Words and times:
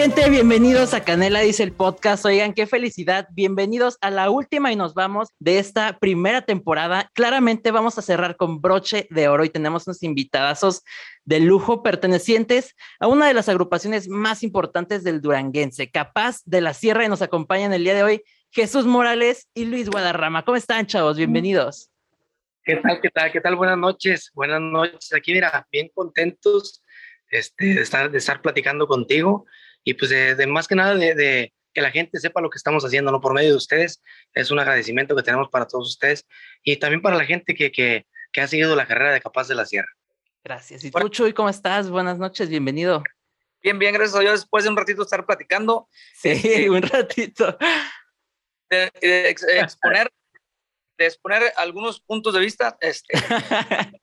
Gente, 0.00 0.30
bienvenidos 0.30 0.94
a 0.94 1.02
Canela 1.02 1.40
Dice 1.40 1.64
el 1.64 1.72
podcast. 1.72 2.24
Oigan, 2.24 2.54
qué 2.54 2.68
felicidad. 2.68 3.26
Bienvenidos 3.32 3.98
a 4.00 4.10
la 4.10 4.30
última 4.30 4.70
y 4.70 4.76
nos 4.76 4.94
vamos 4.94 5.30
de 5.40 5.58
esta 5.58 5.98
primera 5.98 6.42
temporada. 6.42 7.10
Claramente 7.14 7.72
vamos 7.72 7.98
a 7.98 8.02
cerrar 8.02 8.36
con 8.36 8.60
broche 8.60 9.08
de 9.10 9.26
oro 9.26 9.44
y 9.44 9.48
tenemos 9.48 9.88
unos 9.88 10.04
invitadazos 10.04 10.84
de 11.24 11.40
lujo 11.40 11.82
pertenecientes 11.82 12.76
a 13.00 13.08
una 13.08 13.26
de 13.26 13.34
las 13.34 13.48
agrupaciones 13.48 14.06
más 14.06 14.44
importantes 14.44 15.02
del 15.02 15.20
Duranguense, 15.20 15.90
Capaz 15.90 16.42
de 16.44 16.60
la 16.60 16.74
Sierra, 16.74 17.04
y 17.04 17.08
nos 17.08 17.20
acompañan 17.20 17.72
el 17.72 17.82
día 17.82 17.94
de 17.94 18.04
hoy 18.04 18.22
Jesús 18.52 18.86
Morales 18.86 19.48
y 19.52 19.64
Luis 19.64 19.90
Guadarrama. 19.90 20.44
¿Cómo 20.44 20.54
están, 20.54 20.86
chavos? 20.86 21.16
Bienvenidos. 21.16 21.90
¿Qué 22.62 22.76
tal? 22.76 23.00
¿Qué 23.00 23.10
tal? 23.10 23.32
¿Qué 23.32 23.40
tal? 23.40 23.56
Buenas 23.56 23.78
noches. 23.78 24.30
Buenas 24.32 24.60
noches. 24.60 25.12
Aquí, 25.12 25.32
mira, 25.32 25.66
bien 25.72 25.90
contentos 25.92 26.84
este, 27.30 27.74
de, 27.74 27.80
estar, 27.80 28.08
de 28.12 28.18
estar 28.18 28.40
platicando 28.40 28.86
contigo 28.86 29.44
y 29.88 29.94
pues 29.94 30.10
de, 30.10 30.46
más 30.46 30.68
que 30.68 30.74
nada 30.74 30.94
de, 30.94 31.50
que 31.72 31.80
la 31.80 31.90
gente 31.90 32.20
sepa 32.20 32.42
lo 32.42 32.50
que 32.50 32.58
estamos 32.58 32.84
haciendo, 32.84 33.10
¿no? 33.10 33.22
Por 33.22 33.32
medio 33.32 33.52
de 33.52 33.56
ustedes, 33.56 34.02
es 34.34 34.50
un 34.50 34.58
agradecimiento 34.58 35.16
que 35.16 35.22
tenemos 35.22 35.48
para 35.48 35.66
todos 35.66 35.88
ustedes 35.88 36.26
y 36.62 36.76
también 36.76 37.00
para 37.00 37.16
la 37.16 37.24
gente 37.24 37.54
que, 37.54 37.72
que, 37.72 38.06
que 38.30 38.40
ha 38.42 38.46
seguido 38.46 38.76
la 38.76 38.86
carrera 38.86 39.12
de 39.12 39.22
Capaz 39.22 39.48
de 39.48 39.54
la 39.54 39.64
Sierra. 39.64 39.88
Gracias. 40.44 40.84
¿Y 40.84 40.90
tú, 40.90 41.08
Chuy, 41.08 41.32
cómo 41.32 41.48
estás? 41.48 41.88
Buenas 41.88 42.18
noches, 42.18 42.50
bienvenido. 42.50 43.02
Bien, 43.62 43.78
bien, 43.78 43.94
gracias 43.94 44.18
a 44.18 44.20
Dios. 44.20 44.40
Después 44.40 44.64
de 44.64 44.70
un 44.70 44.76
ratito 44.76 45.00
estar 45.00 45.24
platicando. 45.24 45.88
Sí, 46.14 46.32
este, 46.32 46.68
un 46.70 46.82
ratito. 46.82 47.56
De, 48.68 48.90
exponer, 49.30 50.12
de 50.98 51.06
exponer 51.06 51.50
algunos 51.56 51.98
puntos 51.98 52.34
de 52.34 52.40
vista. 52.40 52.76
Este, 52.82 53.14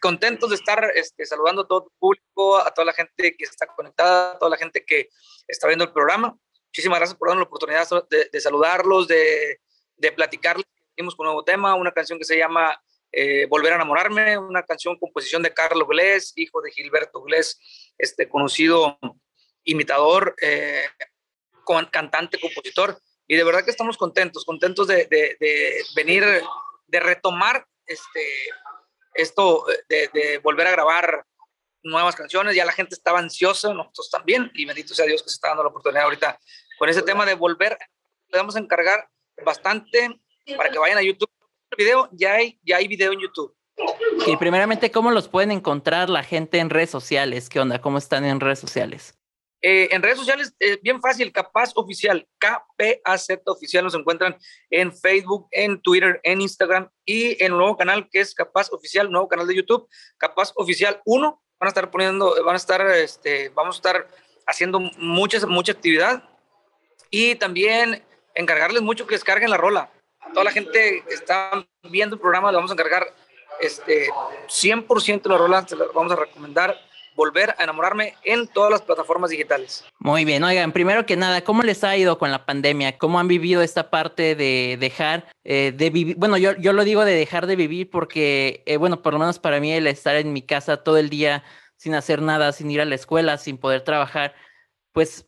contentos 0.00 0.50
de 0.50 0.56
estar 0.56 0.90
este, 0.94 1.24
saludando 1.26 1.62
a 1.62 1.66
todo 1.66 1.84
el 1.86 1.92
público, 1.98 2.58
a 2.58 2.72
toda 2.72 2.86
la 2.86 2.92
gente 2.92 3.36
que 3.36 3.44
está 3.44 3.66
conectada, 3.66 4.32
a 4.32 4.38
toda 4.38 4.50
la 4.50 4.56
gente 4.56 4.84
que 4.84 5.08
está 5.46 5.66
viendo 5.66 5.84
el 5.84 5.92
programa. 5.92 6.36
Muchísimas 6.66 6.98
gracias 6.98 7.18
por 7.18 7.28
darnos 7.28 7.44
la 7.44 7.48
oportunidad 7.48 7.88
de, 8.08 8.40
saludarlos, 8.40 9.08
de, 9.08 9.60
de 9.96 10.12
platicarles. 10.12 10.66
Tenemos 10.94 11.14
un 11.18 11.24
nuevo 11.24 11.44
tema, 11.44 11.74
una 11.74 11.92
canción 11.92 12.18
que 12.18 12.24
se 12.24 12.36
llama 12.36 12.80
eh, 13.12 13.46
Volver 13.46 13.72
a 13.72 13.76
enamorarme, 13.76 14.38
una 14.38 14.62
canción 14.62 14.96
composición 14.98 15.42
de 15.42 15.52
Carlos 15.52 15.88
Glés, 15.88 16.32
hijo 16.36 16.60
de 16.60 16.70
Gilberto 16.70 17.22
Glés, 17.22 17.58
este 17.98 18.28
conocido 18.28 18.98
imitador, 19.64 20.34
eh, 20.40 20.84
cantante, 21.90 22.38
compositor. 22.40 23.00
Y 23.26 23.36
de 23.36 23.44
verdad 23.44 23.64
que 23.64 23.70
estamos 23.70 23.96
contentos, 23.96 24.44
contentos 24.44 24.86
de, 24.86 25.06
de, 25.06 25.36
de 25.38 25.84
venir, 25.94 26.24
de 26.86 27.00
retomar 27.00 27.66
este, 27.86 28.22
esto 29.14 29.64
de, 29.88 30.40
volver 30.42 30.66
a 30.66 30.72
grabar 30.72 31.24
nuevas 31.82 32.14
canciones, 32.14 32.54
ya 32.54 32.64
la 32.64 32.72
gente 32.72 32.94
estaba 32.94 33.18
ansiosa, 33.18 33.72
nosotros 33.72 34.10
también, 34.10 34.50
y 34.54 34.64
bendito 34.64 34.94
sea 34.94 35.06
Dios 35.06 35.22
que 35.22 35.30
se 35.30 35.34
está 35.34 35.48
dando 35.48 35.62
la 35.62 35.70
oportunidad 35.70 36.04
ahorita 36.04 36.38
con 36.78 36.88
ese 36.88 37.02
tema 37.02 37.24
de 37.24 37.34
volver, 37.34 37.78
le 38.28 38.38
vamos 38.38 38.56
a 38.56 38.58
encargar 38.58 39.08
bastante 39.44 40.20
para 40.56 40.70
que 40.70 40.78
vayan 40.78 40.98
a 40.98 41.02
YouTube. 41.02 41.30
El 41.70 41.76
video, 41.76 42.08
ya 42.12 42.34
hay, 42.34 42.58
ya 42.62 42.78
hay 42.78 42.88
video 42.88 43.12
en 43.12 43.20
YouTube. 43.20 43.54
Y 44.26 44.36
primeramente, 44.36 44.90
¿cómo 44.90 45.10
los 45.10 45.28
pueden 45.28 45.50
encontrar 45.50 46.10
la 46.10 46.22
gente 46.22 46.58
en 46.58 46.70
redes 46.70 46.90
sociales? 46.90 47.48
¿Qué 47.48 47.60
onda? 47.60 47.80
¿Cómo 47.80 47.98
están 47.98 48.24
en 48.24 48.40
redes 48.40 48.58
sociales? 48.58 49.19
Eh, 49.62 49.88
en 49.90 50.02
redes 50.02 50.18
sociales, 50.18 50.54
es 50.58 50.76
eh, 50.76 50.80
bien 50.82 51.00
fácil, 51.02 51.32
Capaz 51.32 51.72
Oficial, 51.74 52.26
KPAZ 52.38 53.40
Oficial, 53.44 53.84
nos 53.84 53.94
encuentran 53.94 54.38
en 54.70 54.92
Facebook, 54.92 55.48
en 55.50 55.80
Twitter, 55.82 56.18
en 56.22 56.40
Instagram 56.40 56.88
y 57.04 57.32
en 57.44 57.52
el 57.52 57.58
nuevo 57.58 57.76
canal 57.76 58.08
que 58.10 58.20
es 58.20 58.34
Capaz 58.34 58.72
Oficial, 58.72 59.10
nuevo 59.10 59.28
canal 59.28 59.46
de 59.46 59.56
YouTube, 59.56 59.86
Capaz 60.16 60.52
Oficial 60.54 61.02
1. 61.04 61.42
Van 61.58 61.66
a 61.66 61.68
estar 61.68 61.90
poniendo, 61.90 62.42
van 62.42 62.54
a 62.54 62.56
estar, 62.56 62.80
este, 62.90 63.50
vamos 63.50 63.76
a 63.76 63.78
estar 63.78 64.08
haciendo 64.46 64.80
mucha, 64.80 65.46
mucha 65.46 65.72
actividad 65.72 66.24
y 67.10 67.34
también 67.34 68.02
encargarles 68.34 68.80
mucho 68.80 69.06
que 69.06 69.14
descarguen 69.14 69.50
la 69.50 69.58
rola. 69.58 69.90
A 70.20 70.32
toda 70.32 70.44
la 70.44 70.52
gente 70.52 71.04
que 71.06 71.14
está 71.14 71.66
viendo 71.82 72.16
el 72.16 72.20
programa 72.20 72.50
le 72.50 72.56
vamos 72.56 72.70
a 72.70 72.74
encargar 72.74 73.14
este, 73.60 74.08
100% 74.48 75.26
la 75.26 75.36
rola, 75.36 75.68
se 75.68 75.76
la 75.76 75.84
vamos 75.94 76.12
a 76.12 76.16
recomendar 76.16 76.78
volver 77.14 77.54
a 77.58 77.64
enamorarme 77.64 78.14
en 78.24 78.46
todas 78.48 78.70
las 78.70 78.82
plataformas 78.82 79.30
digitales. 79.30 79.84
Muy 79.98 80.24
bien, 80.24 80.42
oigan, 80.44 80.72
primero 80.72 81.06
que 81.06 81.16
nada, 81.16 81.42
¿cómo 81.42 81.62
les 81.62 81.84
ha 81.84 81.96
ido 81.96 82.18
con 82.18 82.30
la 82.30 82.46
pandemia? 82.46 82.98
¿Cómo 82.98 83.18
han 83.18 83.28
vivido 83.28 83.62
esta 83.62 83.90
parte 83.90 84.34
de 84.34 84.76
dejar 84.80 85.26
eh, 85.44 85.72
de 85.76 85.90
vivir? 85.90 86.16
Bueno, 86.16 86.36
yo, 86.38 86.56
yo 86.56 86.72
lo 86.72 86.84
digo 86.84 87.04
de 87.04 87.14
dejar 87.14 87.46
de 87.46 87.56
vivir 87.56 87.90
porque, 87.90 88.62
eh, 88.66 88.76
bueno, 88.76 89.02
por 89.02 89.12
lo 89.12 89.18
menos 89.18 89.38
para 89.38 89.60
mí 89.60 89.72
el 89.72 89.86
estar 89.86 90.16
en 90.16 90.32
mi 90.32 90.42
casa 90.42 90.78
todo 90.78 90.96
el 90.96 91.10
día 91.10 91.44
sin 91.76 91.94
hacer 91.94 92.20
nada, 92.20 92.52
sin 92.52 92.70
ir 92.70 92.80
a 92.80 92.84
la 92.84 92.94
escuela, 92.94 93.38
sin 93.38 93.56
poder 93.56 93.82
trabajar, 93.82 94.34
pues 94.92 95.26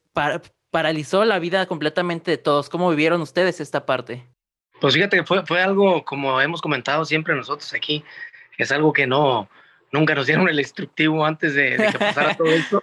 paralizó 0.70 1.24
la 1.24 1.38
vida 1.38 1.66
completamente 1.66 2.30
de 2.30 2.38
todos. 2.38 2.68
¿Cómo 2.68 2.90
vivieron 2.90 3.22
ustedes 3.22 3.60
esta 3.60 3.86
parte? 3.86 4.26
Pues 4.80 4.94
fíjate 4.94 5.16
que 5.16 5.24
fue, 5.24 5.46
fue 5.46 5.62
algo, 5.62 6.04
como 6.04 6.40
hemos 6.40 6.60
comentado 6.60 7.04
siempre 7.04 7.34
nosotros 7.34 7.72
aquí, 7.72 8.04
es 8.58 8.70
algo 8.72 8.92
que 8.92 9.06
no, 9.06 9.48
nunca 9.92 10.14
nos 10.14 10.26
dieron 10.26 10.48
el 10.48 10.58
instructivo 10.58 11.24
antes 11.24 11.54
de, 11.54 11.76
que 11.76 11.98
pasara 11.98 12.34
todo 12.34 12.48
esto 12.52 12.82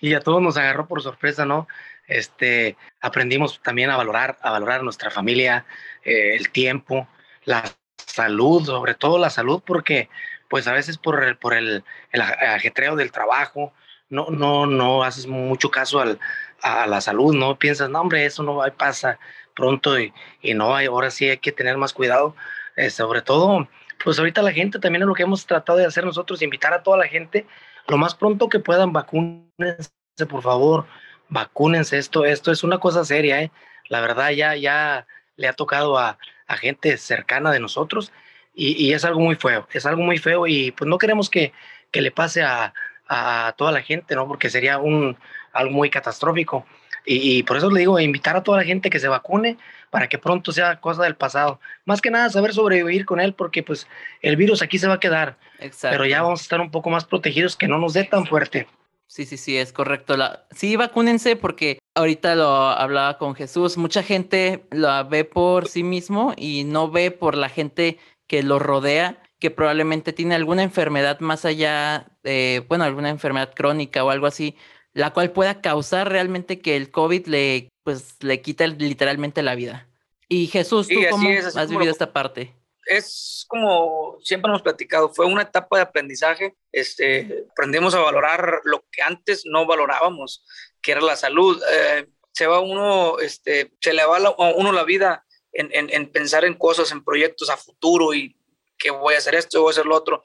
y, 0.00 0.14
a 0.14 0.20
todos 0.20 0.40
nos 0.40 0.56
agarró 0.56 0.86
por 0.86 1.02
sorpresa, 1.02 1.44
¿no? 1.44 1.66
Este, 2.06 2.76
aprendimos 3.00 3.60
también 3.62 3.90
a 3.90 3.96
valorar, 3.96 4.36
a 4.42 4.50
valorar 4.50 4.82
nuestra 4.82 5.10
familia, 5.10 5.64
eh, 6.04 6.36
el 6.36 6.50
tiempo, 6.50 7.08
la 7.44 7.64
salud, 7.96 8.66
sobre 8.66 8.94
todo 8.94 9.18
la 9.18 9.30
salud, 9.30 9.62
porque 9.64 10.10
pues 10.48 10.68
a 10.68 10.72
veces 10.72 10.98
por 10.98 11.24
el, 11.24 11.36
por 11.38 11.54
el, 11.54 11.82
el 12.12 12.20
ajetreo 12.20 12.94
del 12.94 13.10
trabajo, 13.10 13.72
no, 14.10 14.26
no, 14.30 14.66
no 14.66 15.02
haces 15.02 15.26
mucho 15.26 15.70
caso 15.70 16.00
al, 16.00 16.20
a 16.62 16.86
la 16.86 17.00
salud, 17.00 17.34
no 17.34 17.58
piensas, 17.58 17.88
no, 17.88 18.00
hombre, 18.00 18.26
eso 18.26 18.42
no 18.42 18.56
va, 18.56 18.70
pasa 18.70 19.18
pronto 19.54 19.98
y, 19.98 20.12
y 20.42 20.52
no, 20.52 20.76
ahora 20.76 21.10
sí 21.10 21.28
hay 21.28 21.38
que 21.38 21.52
tener 21.52 21.78
más 21.78 21.94
cuidado, 21.94 22.36
eh, 22.76 22.90
sobre 22.90 23.22
todo 23.22 23.66
pues 24.04 24.18
ahorita 24.18 24.42
la 24.42 24.52
gente 24.52 24.78
también 24.78 25.02
es 25.02 25.08
lo 25.08 25.14
que 25.14 25.22
hemos 25.22 25.46
tratado 25.46 25.78
de 25.78 25.86
hacer 25.86 26.04
nosotros, 26.04 26.42
invitar 26.42 26.74
a 26.74 26.82
toda 26.82 26.98
la 26.98 27.08
gente 27.08 27.46
lo 27.88 27.96
más 27.96 28.14
pronto 28.14 28.48
que 28.48 28.60
puedan, 28.60 28.92
vacúnense, 28.92 29.90
por 30.28 30.42
favor, 30.42 30.86
vacúnense, 31.28 31.98
esto, 31.98 32.24
esto 32.24 32.52
es 32.52 32.62
una 32.62 32.78
cosa 32.78 33.04
seria, 33.04 33.40
¿eh? 33.42 33.50
la 33.88 34.00
verdad 34.02 34.30
ya, 34.30 34.54
ya 34.56 35.06
le 35.36 35.48
ha 35.48 35.54
tocado 35.54 35.98
a, 35.98 36.18
a 36.46 36.56
gente 36.56 36.96
cercana 36.98 37.50
de 37.50 37.60
nosotros 37.60 38.12
y, 38.54 38.72
y, 38.82 38.92
es 38.92 39.04
algo 39.04 39.20
muy 39.20 39.36
feo, 39.36 39.66
es 39.72 39.86
algo 39.86 40.02
muy 40.02 40.18
feo 40.18 40.46
y 40.46 40.70
pues 40.72 40.88
no 40.88 40.98
queremos 40.98 41.28
que, 41.28 41.52
que 41.90 42.02
le 42.02 42.10
pase 42.10 42.42
a, 42.42 42.74
a, 43.08 43.54
toda 43.56 43.72
la 43.72 43.82
gente, 43.82 44.14
¿no? 44.14 44.28
Porque 44.28 44.50
sería 44.50 44.78
un, 44.78 45.16
algo 45.52 45.72
muy 45.72 45.90
catastrófico. 45.90 46.64
Y, 47.04 47.38
y, 47.38 47.42
por 47.42 47.56
eso 47.56 47.70
le 47.70 47.80
digo, 47.80 47.98
invitar 47.98 48.36
a 48.36 48.42
toda 48.42 48.58
la 48.58 48.64
gente 48.64 48.90
que 48.90 49.00
se 49.00 49.08
vacune, 49.08 49.58
para 49.94 50.08
que 50.08 50.18
pronto 50.18 50.50
sea 50.50 50.80
cosa 50.80 51.04
del 51.04 51.14
pasado. 51.14 51.60
Más 51.84 52.00
que 52.00 52.10
nada 52.10 52.28
saber 52.28 52.52
sobrevivir 52.52 53.06
con 53.06 53.20
él 53.20 53.32
porque 53.32 53.62
pues 53.62 53.86
el 54.22 54.34
virus 54.34 54.60
aquí 54.60 54.76
se 54.76 54.88
va 54.88 54.94
a 54.94 54.98
quedar. 54.98 55.38
Pero 55.82 56.04
ya 56.04 56.20
vamos 56.20 56.40
a 56.40 56.42
estar 56.42 56.60
un 56.60 56.72
poco 56.72 56.90
más 56.90 57.04
protegidos 57.04 57.54
que 57.54 57.68
no 57.68 57.78
nos 57.78 57.92
dé 57.92 58.02
tan 58.02 58.26
fuerte. 58.26 58.66
Sí, 59.06 59.24
sí, 59.24 59.36
sí, 59.36 59.56
es 59.56 59.72
correcto. 59.72 60.16
La... 60.16 60.46
Sí, 60.50 60.74
vacúnense 60.74 61.36
porque 61.36 61.78
ahorita 61.94 62.34
lo 62.34 62.48
hablaba 62.48 63.18
con 63.18 63.36
Jesús. 63.36 63.76
Mucha 63.76 64.02
gente 64.02 64.64
lo 64.72 65.08
ve 65.08 65.22
por 65.24 65.68
sí 65.68 65.84
mismo 65.84 66.34
y 66.36 66.64
no 66.64 66.90
ve 66.90 67.12
por 67.12 67.36
la 67.36 67.48
gente 67.48 67.98
que 68.26 68.42
lo 68.42 68.58
rodea, 68.58 69.22
que 69.38 69.52
probablemente 69.52 70.12
tiene 70.12 70.34
alguna 70.34 70.64
enfermedad 70.64 71.20
más 71.20 71.44
allá, 71.44 72.08
de, 72.24 72.64
bueno, 72.68 72.82
alguna 72.82 73.10
enfermedad 73.10 73.54
crónica 73.54 74.02
o 74.02 74.10
algo 74.10 74.26
así, 74.26 74.56
la 74.92 75.12
cual 75.12 75.30
pueda 75.30 75.60
causar 75.60 76.10
realmente 76.10 76.58
que 76.58 76.74
el 76.74 76.90
COVID 76.90 77.26
le, 77.28 77.68
pues, 77.84 78.16
le 78.20 78.42
quita 78.42 78.66
literalmente 78.66 79.42
la 79.42 79.54
vida. 79.54 79.88
Y 80.28 80.48
Jesús, 80.48 80.88
¿tú 80.88 81.00
cómo 81.10 81.28
has 81.28 81.70
vivido 81.70 81.92
esta 81.92 82.12
parte? 82.12 82.54
Es 82.86 83.46
como 83.48 84.18
siempre 84.22 84.50
hemos 84.50 84.62
platicado, 84.62 85.12
fue 85.14 85.26
una 85.26 85.42
etapa 85.42 85.76
de 85.76 85.82
aprendizaje. 85.82 86.56
Este, 86.72 87.44
aprendimos 87.50 87.94
a 87.94 88.00
valorar 88.00 88.60
lo 88.64 88.84
que 88.90 89.02
antes 89.02 89.44
no 89.46 89.66
valorábamos, 89.66 90.44
que 90.82 90.92
era 90.92 91.00
la 91.00 91.16
salud. 91.16 91.62
Eh, 91.72 92.06
se 92.32 92.46
va 92.46 92.60
uno, 92.60 93.20
este, 93.20 93.72
se 93.80 93.92
le 93.92 94.04
va 94.04 94.18
a 94.18 94.54
uno 94.56 94.72
la 94.72 94.84
vida 94.84 95.24
en, 95.52 95.70
en, 95.72 95.88
en, 95.90 96.10
pensar 96.10 96.44
en 96.44 96.54
cosas, 96.54 96.90
en 96.90 97.04
proyectos 97.04 97.48
a 97.48 97.56
futuro 97.56 98.12
y 98.12 98.36
que 98.76 98.90
voy 98.90 99.14
a 99.14 99.18
hacer 99.18 99.34
esto, 99.34 99.62
voy 99.62 99.70
a 99.70 99.72
hacer 99.72 99.86
lo 99.86 99.96
otro. 99.96 100.22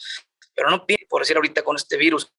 Pero 0.56 0.70
no 0.72 0.86
por 1.08 1.22
decir 1.22 1.36
ahorita 1.36 1.62
con 1.62 1.76
este 1.76 1.98
virus, 1.98 2.34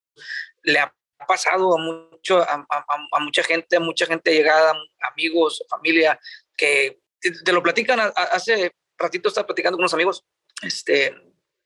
le 0.63 0.81
ha 0.81 0.95
pasado 1.27 1.77
a, 1.77 2.10
mucho, 2.21 2.43
a, 2.43 2.67
a, 2.69 3.21
mucha 3.21 3.43
gente, 3.43 3.77
a 3.77 3.81
mucha 3.81 4.07
gente 4.07 4.33
llegada, 4.33 4.75
amigos, 5.13 5.65
familia, 5.69 6.21
que 6.57 7.01
te, 7.19 7.53
lo 7.53 7.63
platican. 7.63 7.99
hace 8.15 8.73
ratito 8.99 9.29
estaba 9.29 9.47
platicando 9.47 9.77
con 9.77 9.85
unos 9.85 9.95
amigos, 9.95 10.25
este, 10.63 11.15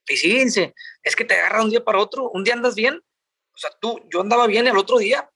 y 0.09 0.17
sí, 0.17 0.73
es 1.03 1.17
que 1.17 1.25
te 1.25 1.35
agarra 1.35 1.63
un 1.63 1.71
día 1.71 1.85
para 1.85 1.99
otro, 1.99 2.31
un 2.31 2.45
día 2.45 2.55
andas 2.55 2.75
bien, 2.75 2.95
o 2.97 3.59
sea, 3.59 3.71
tú, 3.81 4.01
yo 4.11 4.21
andaba 4.21 4.47
bien 4.47 4.67
el 4.67 4.77
otro 4.77 4.99
día, 4.99 5.29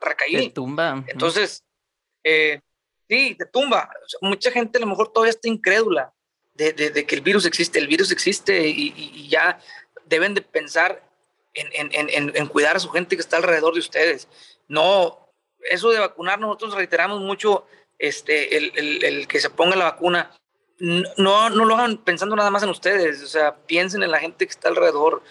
recaí. 0.00 0.48
Te 0.48 0.54
tumba. 0.54 1.04
Entonces, 1.06 1.64
eh, 2.22 2.60
sí, 3.08 3.34
te 3.38 3.46
tumba. 3.46 3.90
mucha 4.20 4.50
gente 4.50 4.78
a 4.78 4.80
lo 4.80 4.86
mejor 4.86 5.12
todavía 5.12 5.30
está 5.30 5.48
incrédula 5.48 6.12
de, 6.54 6.72
de, 6.72 7.06
que 7.06 7.14
el 7.14 7.22
virus 7.22 7.46
existe, 7.46 7.78
el 7.78 7.86
virus 7.86 8.10
existe 8.10 8.68
y, 8.68 8.92
y 8.96 9.28
ya 9.28 9.58
deben 10.04 10.34
de 10.34 10.42
pensar 10.42 11.09
en, 11.54 11.92
en, 11.92 12.08
en, 12.08 12.36
en, 12.36 12.46
cuidar 12.46 12.76
a 12.76 12.80
su 12.80 12.90
gente 12.90 13.16
que 13.16 13.22
está 13.22 13.36
alrededor 13.36 13.74
de 13.74 13.80
ustedes. 13.80 14.28
No, 14.68 15.32
eso 15.68 15.90
de 15.90 15.98
vacunar, 15.98 16.38
nosotros 16.38 16.74
reiteramos 16.74 17.20
mucho 17.20 17.66
este, 17.98 18.56
el, 18.56 19.04
el, 19.04 19.28
que 19.28 19.40
se 19.40 19.50
ponga 19.50 19.76
la 19.76 19.84
vacuna. 19.84 20.34
No, 20.78 21.50
no 21.50 21.64
lo 21.64 21.74
hagan 21.74 21.98
pensando 21.98 22.36
nada 22.36 22.50
más 22.50 22.62
en 22.62 22.70
ustedes, 22.70 23.22
o 23.22 23.26
sea, 23.26 23.56
piensen 23.66 24.02
en 24.02 24.10
la 24.10 24.18
gente 24.18 24.46
que 24.46 24.52
está 24.52 24.68
alrededor. 24.68 25.22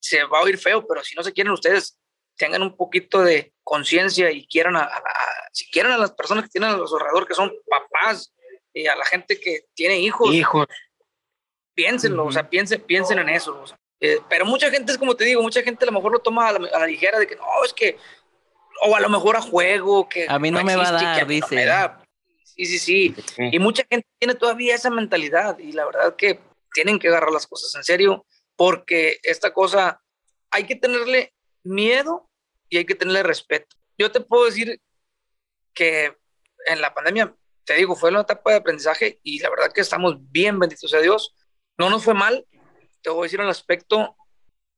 Se 0.00 0.24
va 0.24 0.38
a 0.38 0.42
oír 0.42 0.58
feo, 0.58 0.86
pero 0.86 1.02
si 1.02 1.14
no 1.14 1.22
se 1.22 1.32
quieren 1.32 1.52
ustedes, 1.52 1.98
tengan 2.36 2.62
un 2.62 2.76
poquito 2.76 3.20
de 3.20 3.52
conciencia 3.62 4.30
y 4.30 4.46
quieran 4.46 4.76
a, 4.76 4.90
si 5.52 5.70
quieren 5.70 5.92
a 5.92 5.98
las 5.98 6.12
personas 6.12 6.44
que 6.44 6.50
tienen 6.50 6.70
a 6.70 6.76
los 6.76 6.92
alrededor, 6.92 7.26
que 7.26 7.34
son 7.34 7.52
papás, 7.68 8.32
y 8.74 8.86
a 8.86 8.96
la 8.96 9.04
gente 9.04 9.38
que 9.38 9.66
tiene 9.74 9.98
hijos. 9.98 10.34
Hijos. 10.34 10.66
Piénsenlo, 11.74 12.26
o 12.26 12.32
sea, 12.32 12.48
piensen, 12.48 12.82
piensen 12.82 13.18
en 13.18 13.28
eso. 13.28 13.64
Eh, 14.04 14.20
pero 14.28 14.44
mucha 14.44 14.70
gente 14.70 14.92
es 14.92 14.98
como 14.98 15.16
te 15.16 15.24
digo, 15.24 15.40
mucha 15.40 15.62
gente 15.62 15.82
a 15.82 15.86
lo 15.86 15.92
mejor 15.92 16.12
lo 16.12 16.18
toma 16.18 16.50
a 16.50 16.58
la, 16.58 16.86
ligera 16.86 17.18
de 17.18 17.26
que 17.26 17.36
no, 17.36 17.46
es 17.64 17.72
que, 17.72 17.96
o 18.82 18.94
a 18.94 19.00
lo 19.00 19.08
mejor 19.08 19.34
a 19.34 19.40
juego, 19.40 20.06
que 20.10 20.26
a 20.28 20.38
mí 20.38 20.50
no, 20.50 20.62
me 20.62 20.76
va 20.76 20.88
a 20.88 20.92
dar, 20.92 21.26
dice. 21.26 21.66
Sí, 22.44 22.66
sí, 22.66 22.78
sí, 22.78 23.14
Y 23.50 23.58
mucha 23.58 23.82
gente 23.88 24.06
tiene 24.18 24.34
todavía 24.34 24.74
esa 24.74 24.90
mentalidad 24.90 25.58
y 25.58 25.72
la 25.72 25.86
verdad 25.86 26.16
que 26.16 26.38
tienen 26.74 26.98
que 26.98 27.08
agarrar 27.08 27.30
las 27.30 27.46
cosas 27.46 27.74
en 27.76 27.82
serio 27.82 28.26
porque 28.56 29.20
esta 29.22 29.54
cosa 29.54 30.02
hay 30.50 30.64
que 30.64 30.76
tenerle 30.76 31.32
miedo 31.62 32.28
y 32.68 32.76
hay 32.76 32.84
que 32.84 32.94
tenerle 32.94 33.22
respeto. 33.22 33.74
Yo 33.96 34.12
te 34.12 34.20
puedo 34.20 34.44
decir 34.44 34.82
que 35.72 36.14
en 36.66 36.82
la 36.82 36.92
pandemia, 36.92 37.34
te 37.64 37.72
digo, 37.72 37.96
fue 37.96 38.10
una 38.10 38.20
etapa 38.20 38.50
de 38.50 38.58
aprendizaje 38.58 39.18
y 39.22 39.38
la 39.38 39.48
verdad 39.48 39.72
que 39.72 39.80
estamos 39.80 40.16
bien, 40.30 40.58
benditos 40.58 40.92
a 40.92 40.98
Dios. 40.98 41.34
No 41.78 41.88
nos 41.88 42.04
fue 42.04 42.12
mal, 42.12 42.46
te 43.04 43.10
voy 43.10 43.20
a 43.20 43.22
decir 43.24 43.40
el 43.40 43.48
aspecto 43.50 44.16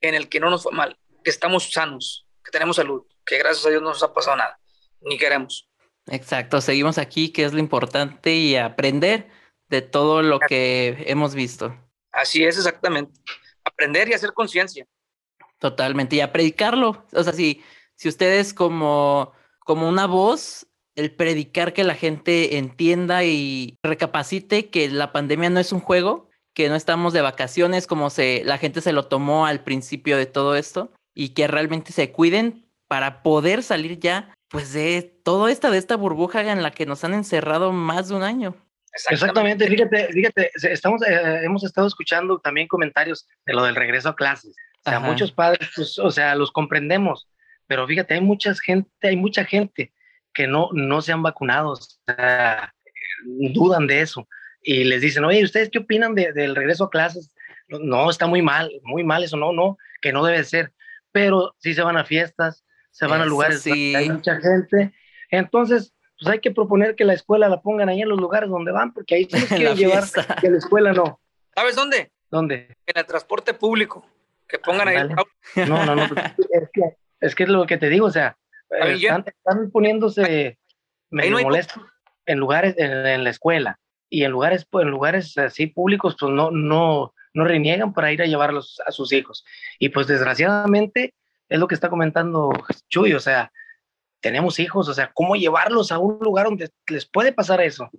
en 0.01 0.15
el 0.15 0.29
que 0.29 0.41
no 0.41 0.51
nos 0.51 0.65
fue 0.65 0.73
mal, 0.73 0.99
que 1.23 1.31
estamos 1.31 1.71
sanos, 1.71 2.27
que 2.45 2.51
tenemos 2.51 2.77
salud, 2.77 3.05
que 3.25 3.39
gracias 3.39 3.65
a 3.65 3.71
Dios 3.71 3.81
no 3.81 3.91
nos 3.91 4.03
ha 4.03 4.13
pasado 4.13 4.37
nada, 4.37 4.59
ni 5.01 5.17
queremos. 5.17 5.71
Exacto, 6.09 6.61
seguimos 6.61 6.99
aquí, 6.99 7.31
que 7.31 7.45
es 7.45 7.53
lo 7.53 7.61
importante, 7.61 8.35
y 8.35 8.57
aprender 8.57 9.29
de 9.69 9.81
todo 9.81 10.23
lo 10.23 10.41
que 10.41 11.05
hemos 11.07 11.35
visto. 11.35 11.75
Así 12.13 12.45
es, 12.45 12.57
exactamente. 12.59 13.19
Aprender 13.65 14.09
y 14.09 14.15
hacer 14.15 14.33
conciencia. 14.33 14.87
Totalmente, 15.59 16.17
y 16.17 16.21
a 16.21 16.33
predicarlo. 16.33 17.07
O 17.13 17.23
sea, 17.23 17.33
si, 17.33 17.63
si 17.95 18.09
ustedes 18.09 18.53
como, 18.53 19.33
como 19.61 19.89
una 19.89 20.07
voz, 20.07 20.67
el 20.97 21.15
predicar 21.15 21.73
que 21.73 21.85
la 21.85 21.95
gente 21.95 22.59
entienda 22.59 23.25
y 23.25 23.79
recapacite 23.83 24.69
que 24.71 24.89
la 24.89 25.13
pandemia 25.13 25.51
no 25.51 25.61
es 25.61 25.73
un 25.73 25.81
juego, 25.81 26.29
que 26.57 26.71
no 26.71 26.75
estamos 26.75 27.13
de 27.13 27.21
vacaciones 27.21 27.87
como 27.87 28.09
se, 28.09 28.43
la 28.43 28.57
gente 28.57 28.81
se 28.81 28.95
lo 28.95 29.09
tomó 29.09 29.45
al 29.45 29.63
principio 29.63 30.17
de 30.17 30.25
todo 30.25 30.57
esto, 30.57 30.91
y 31.15 31.35
que 31.35 31.47
realmente 31.47 31.93
se 31.93 32.13
cuiden 32.13 32.65
para 32.89 33.23
poder 33.23 33.63
salir 33.63 34.01
ya 34.01 34.35
pues 34.49 34.73
de 34.73 35.03
todo 35.23 35.49
esta, 35.49 35.71
de 35.71 35.77
esta 35.77 35.97
burbuja 35.97 36.41
en 36.51 36.63
la 36.63 36.71
que 36.71 36.87
nos 36.87 37.05
han 37.05 37.13
encerrado 37.13 37.73
más 37.73 38.09
de 38.09 38.15
un 38.15 38.23
año. 38.23 38.55
Exactamente, 39.11 39.69
fíjate, 39.69 40.09
fíjate, 40.09 40.51
estamos, 40.71 41.03
eh, 41.03 41.45
hemos 41.45 41.63
estado 41.63 41.87
escuchando 41.87 42.39
también 42.39 42.69
comentarios 42.69 43.29
de 43.45 43.53
lo 43.53 43.63
del 43.63 43.77
regreso 43.77 44.09
a 44.09 44.17
clases. 44.17 44.57
O 44.87 44.91
sea, 44.91 44.99
muchos 45.01 45.33
padres, 45.33 45.69
pues, 45.77 45.99
o 45.99 46.11
sea, 46.11 46.35
los 46.37 46.53
comprendemos, 46.53 47.29
pero 47.67 47.87
fíjate, 47.87 48.15
hay 48.15 48.23
mucha 48.23 48.55
gente, 48.55 48.89
hay 49.03 49.17
mucha 49.17 49.45
gente 49.45 49.93
que 50.33 50.47
no, 50.47 50.71
no 50.73 51.03
se 51.03 51.13
han 51.13 51.23
vacunado, 51.23 51.73
o 51.73 51.77
sea, 51.77 52.73
dudan 53.53 53.87
de 53.87 54.01
eso 54.01 54.27
y 54.67 54.83
les 54.83 55.01
dicen, 55.01 55.25
oye, 55.25 55.45
¿ustedes 55.45 55.71
qué 55.71 55.79
opinan 55.79 56.17
del 56.17 56.57
regreso 56.57 56.85
a 56.85 56.91
clases? 56.91 57.31
No, 57.69 58.11
está 58.11 58.27
muy 58.27 58.43
mal, 58.43 58.73
muy 58.83 59.05
mal 59.05 59.23
eso, 59.23 59.37
no, 59.37 59.53
no, 59.53 59.79
que 60.03 60.13
no 60.13 60.25
debe 60.25 60.43
ser, 60.43 60.73
pero 61.13 61.55
sí 61.59 61.73
se 61.73 61.83
van 61.83 61.97
a 61.97 62.05
fiestas, 62.05 62.65
se 62.91 63.07
van 63.07 63.21
a 63.21 63.27
lugares 63.27 63.63
donde 63.63 63.97
hay 63.97 64.11
mucha 64.11 64.41
gente, 64.41 64.93
entonces, 65.31 65.95
pues 66.19 66.33
hay 66.33 66.41
que 66.41 66.51
proponer 66.51 66.97
que 66.97 67.05
la 67.05 67.15
escuela 67.15 67.49
la 67.49 67.63
pongan 67.63 67.89
ahí 67.89 68.03
en 68.03 68.09
los 68.09 68.19
lugares 68.19 68.51
donde 68.51 68.73
van, 68.73 68.93
porque 68.93 69.15
ahí 69.15 69.29
les 69.31 69.45
quieren 69.47 69.77
llevar, 69.77 70.03
que 70.41 70.51
la 70.51 70.59
escuela 70.59 70.93
no. 70.93 71.21
¿Sabes 71.55 71.77
dónde? 71.77 72.11
¿Dónde? 72.29 72.77
En 72.87 72.99
el 72.99 73.07
transporte 73.07 73.55
público 73.55 74.05
que 74.49 74.59
pongan 74.59 74.89
ahí. 74.89 75.09
No, 75.69 75.87
no, 75.87 75.95
no, 75.95 76.05
es 76.05 76.71
que, 76.73 76.83
es 77.21 77.35
que 77.37 77.43
es 77.45 77.49
lo 77.49 77.67
que 77.67 77.77
te 77.77 77.89
digo, 77.89 78.07
o 78.07 78.11
sea, 78.11 78.37
están, 78.69 79.71
poniéndose 79.71 80.59
medio 81.11 81.39
molestos 81.41 81.85
en 82.27 82.39
lugares, 82.39 82.75
en, 82.79 83.23
la 83.23 83.31
escuela 83.31 83.79
y 84.09 84.25
en 84.25 84.31
lugares, 84.31 84.67
pues, 84.69 84.85
en 84.85 84.91
lugares 84.91 85.37
así 85.39 85.67
públicos, 85.67 86.17
pues 86.19 86.33
no, 86.33 86.51
no, 86.51 87.15
no 87.35 87.45
reniegan 87.45 87.93
para 87.93 88.13
ir 88.13 88.23
a 88.23 88.27
llevarlos 88.27 88.81
a 88.87 88.93
sus 88.93 89.13
hijos. 89.13 89.45
Y 89.79 89.91
pues 89.91 90.07
desgraciadamente 90.07 91.15
es 91.49 91.59
lo 91.59 91.69
que 91.69 91.75
está 91.75 91.89
comentando 91.89 92.51
Chuy, 92.89 93.13
o 93.15 93.21
sea, 93.21 93.53
tenemos 94.21 94.59
hijos, 94.59 94.89
o 94.89 94.95
sea, 94.95 95.13
¿cómo 95.15 95.37
llevarlos 95.37 95.93
a 95.93 95.99
un 95.99 96.19
lugar 96.21 96.47
donde 96.47 96.71
les 96.89 97.07
puede 97.07 97.33
pasar 97.33 97.61
eso? 97.61 97.91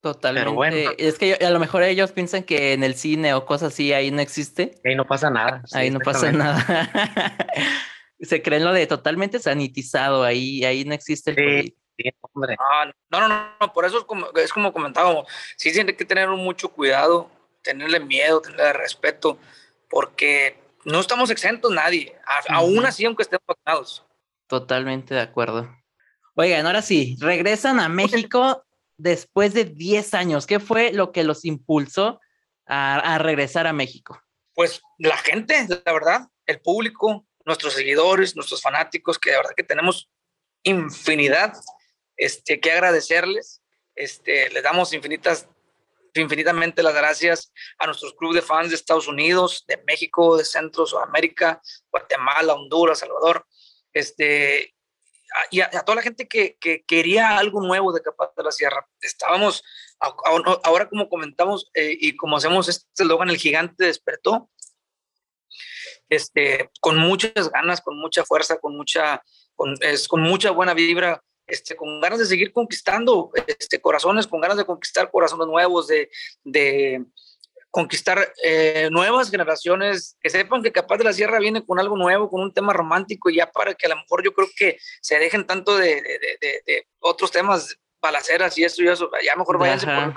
Totalmente. 0.00 0.50
bueno. 0.50 0.76
Es 0.98 1.18
que 1.18 1.34
a 1.34 1.50
lo 1.50 1.60
mejor 1.60 1.82
ellos 1.84 2.12
piensan 2.12 2.42
que 2.42 2.72
en 2.72 2.82
el 2.82 2.94
cine 2.94 3.34
o 3.34 3.46
cosas 3.46 3.72
así 3.72 3.92
ahí 3.92 4.10
no 4.10 4.20
existe. 4.20 4.80
Ahí 4.84 4.94
no 4.94 5.06
pasa 5.06 5.30
nada. 5.30 5.62
ahí 5.72 5.90
no 5.90 6.00
pasa 6.00 6.32
nada. 6.32 6.64
Se 8.20 8.42
creen 8.42 8.64
lo 8.64 8.72
de 8.72 8.86
totalmente 8.86 9.38
sanitizado, 9.38 10.24
ahí, 10.24 10.64
ahí 10.64 10.84
no 10.84 10.94
existe 10.94 11.30
el 11.30 11.74
ah, 12.58 12.90
no, 13.10 13.28
no, 13.28 13.28
no, 13.60 13.72
por 13.72 13.84
eso 13.84 13.98
es 13.98 14.04
como, 14.04 14.26
es 14.34 14.52
como 14.52 14.72
comentábamos, 14.72 15.26
sí 15.56 15.72
tiene 15.72 15.96
que 15.96 16.04
tener 16.04 16.28
mucho 16.28 16.68
cuidado, 16.68 17.30
tenerle 17.62 18.00
miedo, 18.00 18.40
tenerle 18.40 18.72
respeto, 18.72 19.38
porque 19.88 20.58
no 20.84 21.00
estamos 21.00 21.30
exentos 21.30 21.72
nadie, 21.72 22.16
aún 22.48 22.84
así 22.84 23.04
aunque 23.04 23.22
estemos 23.22 23.44
vacunados. 23.46 24.04
Totalmente 24.46 25.14
de 25.14 25.20
acuerdo. 25.20 25.74
Oigan, 26.34 26.66
ahora 26.66 26.82
sí, 26.82 27.16
regresan 27.20 27.80
a 27.80 27.88
México 27.88 28.64
después 28.96 29.54
de 29.54 29.64
10 29.64 30.14
años? 30.14 30.46
¿Qué 30.46 30.60
fue 30.60 30.92
lo 30.92 31.12
que 31.12 31.24
los 31.24 31.44
impulsó 31.44 32.20
a, 32.66 33.18
regresar 33.18 33.66
a 33.66 33.72
México? 33.72 34.20
Pues 34.54 34.80
la 34.98 35.16
gente, 35.16 35.66
la 35.84 35.92
verdad, 35.92 36.28
el 36.46 36.60
público, 36.60 37.26
nuestros 37.44 37.74
seguidores, 37.74 38.36
nuestros 38.36 38.62
fanáticos, 38.62 39.18
que 39.18 39.30
de 39.30 39.36
verdad 39.36 39.52
que 39.56 39.64
tenemos 39.64 40.10
infinidad 40.62 41.52
este, 42.16 42.60
que 42.60 42.72
agradecerles. 42.72 43.62
Este, 43.94 44.50
les 44.50 44.62
damos 44.62 44.92
infinitas, 44.92 45.48
infinitamente 46.14 46.82
las 46.82 46.94
gracias 46.94 47.52
a 47.78 47.86
nuestros 47.86 48.14
clubes 48.14 48.36
de 48.36 48.46
fans 48.46 48.70
de 48.70 48.76
Estados 48.76 49.08
Unidos, 49.08 49.64
de 49.66 49.82
México, 49.86 50.36
de 50.36 50.44
Centro, 50.44 50.86
Sudamérica, 50.86 51.60
Guatemala, 51.90 52.54
Honduras, 52.54 52.98
Salvador. 52.98 53.46
Este, 53.92 54.74
y 55.50 55.60
a, 55.60 55.70
toda 55.70 55.96
la 55.96 56.02
gente 56.02 56.28
que, 56.28 56.56
quería 56.86 57.36
algo 57.38 57.60
nuevo 57.60 57.92
de 57.92 58.02
Capaz 58.02 58.32
de 58.36 58.42
la 58.42 58.52
Sierra. 58.52 58.86
Estábamos, 59.00 59.62
ahora 59.98 60.88
como 60.88 61.08
comentamos 61.08 61.70
eh, 61.74 61.96
y 61.98 62.16
como 62.16 62.36
hacemos 62.36 62.68
este 62.68 62.86
eslogan, 63.02 63.30
el 63.30 63.36
gigante 63.36 63.84
despertó, 63.84 64.50
este, 66.08 66.70
con 66.80 66.98
muchas 66.98 67.50
ganas, 67.50 67.80
con 67.80 67.98
mucha 67.98 68.24
fuerza, 68.24 68.58
con 68.58 68.76
mucha, 68.76 69.22
con, 69.54 69.74
es, 69.80 70.06
con 70.06 70.20
mucha 70.20 70.50
buena 70.50 70.74
vibra, 70.74 71.22
este, 71.46 71.76
con 71.76 72.00
ganas 72.00 72.18
de 72.18 72.26
seguir 72.26 72.52
conquistando 72.52 73.30
este, 73.46 73.80
corazones, 73.80 74.26
con 74.26 74.40
ganas 74.40 74.56
de 74.56 74.64
conquistar 74.64 75.10
corazones 75.10 75.46
nuevos, 75.46 75.86
de, 75.88 76.10
de, 76.42 77.04
conquistar 77.74 78.32
eh, 78.44 78.88
nuevas 78.92 79.32
generaciones 79.32 80.16
que 80.20 80.30
sepan 80.30 80.62
que 80.62 80.70
Capaz 80.70 80.96
de 80.98 81.04
la 81.04 81.12
Sierra 81.12 81.40
viene 81.40 81.66
con 81.66 81.80
algo 81.80 81.96
nuevo, 81.96 82.30
con 82.30 82.40
un 82.40 82.54
tema 82.54 82.72
romántico, 82.72 83.30
ya 83.30 83.50
para 83.50 83.74
que 83.74 83.86
a 83.86 83.88
lo 83.88 83.96
mejor 83.96 84.22
yo 84.22 84.32
creo 84.32 84.46
que 84.56 84.78
se 85.00 85.18
dejen 85.18 85.44
tanto 85.44 85.76
de, 85.76 85.96
de, 85.96 86.62
de, 86.64 86.86
otros 87.00 87.32
temas, 87.32 87.76
balaceras 88.00 88.56
y 88.58 88.64
eso 88.64 88.80
y 88.80 88.88
eso, 88.88 89.10
ya 89.24 89.34
mejor 89.34 89.58
váyanse 89.58 89.86
por... 89.86 90.14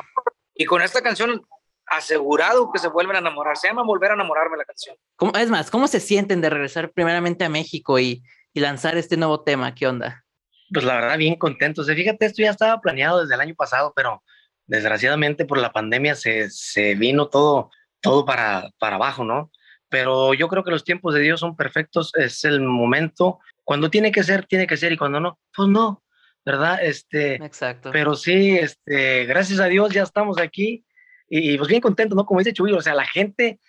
Y 0.53 0.65
con 0.65 0.83
esta 0.83 1.01
canción 1.01 1.41
asegurado 1.87 2.71
que 2.71 2.77
se 2.77 2.89
vuelven 2.89 3.15
a 3.15 3.19
enamorar, 3.19 3.57
se 3.57 3.69
llama 3.69 3.83
Volver 3.83 4.11
a 4.11 4.13
enamorarme 4.13 4.57
la 4.57 4.65
canción. 4.65 4.95
¿Cómo, 5.15 5.33
es 5.35 5.49
más, 5.49 5.71
¿cómo 5.71 5.87
se 5.87 5.99
sienten 5.99 6.41
de 6.41 6.51
regresar 6.51 6.91
primeramente 6.91 7.43
a 7.43 7.49
México 7.49 7.97
y, 7.97 8.21
y 8.53 8.59
lanzar 8.59 8.97
este 8.97 9.17
nuevo 9.17 9.43
tema? 9.43 9.73
¿Qué 9.73 9.87
onda? 9.87 10.26
Pues 10.71 10.85
la 10.85 10.95
verdad, 10.95 11.17
bien 11.17 11.35
contentos. 11.35 11.87
Fíjate, 11.87 12.25
esto 12.25 12.41
ya 12.41 12.51
estaba 12.51 12.81
planeado 12.81 13.21
desde 13.21 13.35
el 13.35 13.41
año 13.41 13.55
pasado, 13.55 13.93
pero 13.95 14.23
desgraciadamente 14.65 15.45
por 15.45 15.57
la 15.57 15.71
pandemia 15.71 16.15
se, 16.15 16.49
se 16.49 16.95
vino 16.95 17.27
todo, 17.27 17.71
todo 18.01 18.25
para, 18.25 18.69
para 18.79 18.97
abajo, 18.97 19.23
¿no? 19.23 19.51
Pero 19.89 20.33
yo 20.33 20.49
creo 20.49 20.63
que 20.63 20.71
los 20.71 20.83
tiempos 20.83 21.13
de 21.13 21.21
Dios 21.21 21.39
son 21.39 21.55
perfectos, 21.55 22.11
es 22.15 22.43
el 22.43 22.59
momento, 22.59 23.39
cuando 23.63 23.89
tiene 23.89 24.11
que 24.11 24.23
ser, 24.23 24.45
tiene 24.45 24.67
que 24.67 24.77
ser, 24.77 24.91
y 24.91 24.97
cuando 24.97 25.19
no, 25.21 25.39
pues 25.55 25.69
no, 25.69 26.03
¿verdad? 26.45 26.79
Este, 26.81 27.35
Exacto. 27.35 27.91
Pero 27.91 28.15
sí, 28.15 28.57
este, 28.57 29.25
gracias 29.25 29.59
a 29.61 29.65
Dios 29.65 29.93
ya 29.93 30.03
estamos 30.03 30.37
aquí, 30.39 30.85
y, 31.29 31.53
y 31.53 31.57
pues 31.57 31.69
bien 31.69 31.81
contentos, 31.81 32.15
¿no? 32.15 32.25
Como 32.25 32.41
dice 32.41 32.53
Chuy, 32.53 32.73
o 32.73 32.81
sea, 32.81 32.93
la 32.93 33.05
gente 33.05 33.59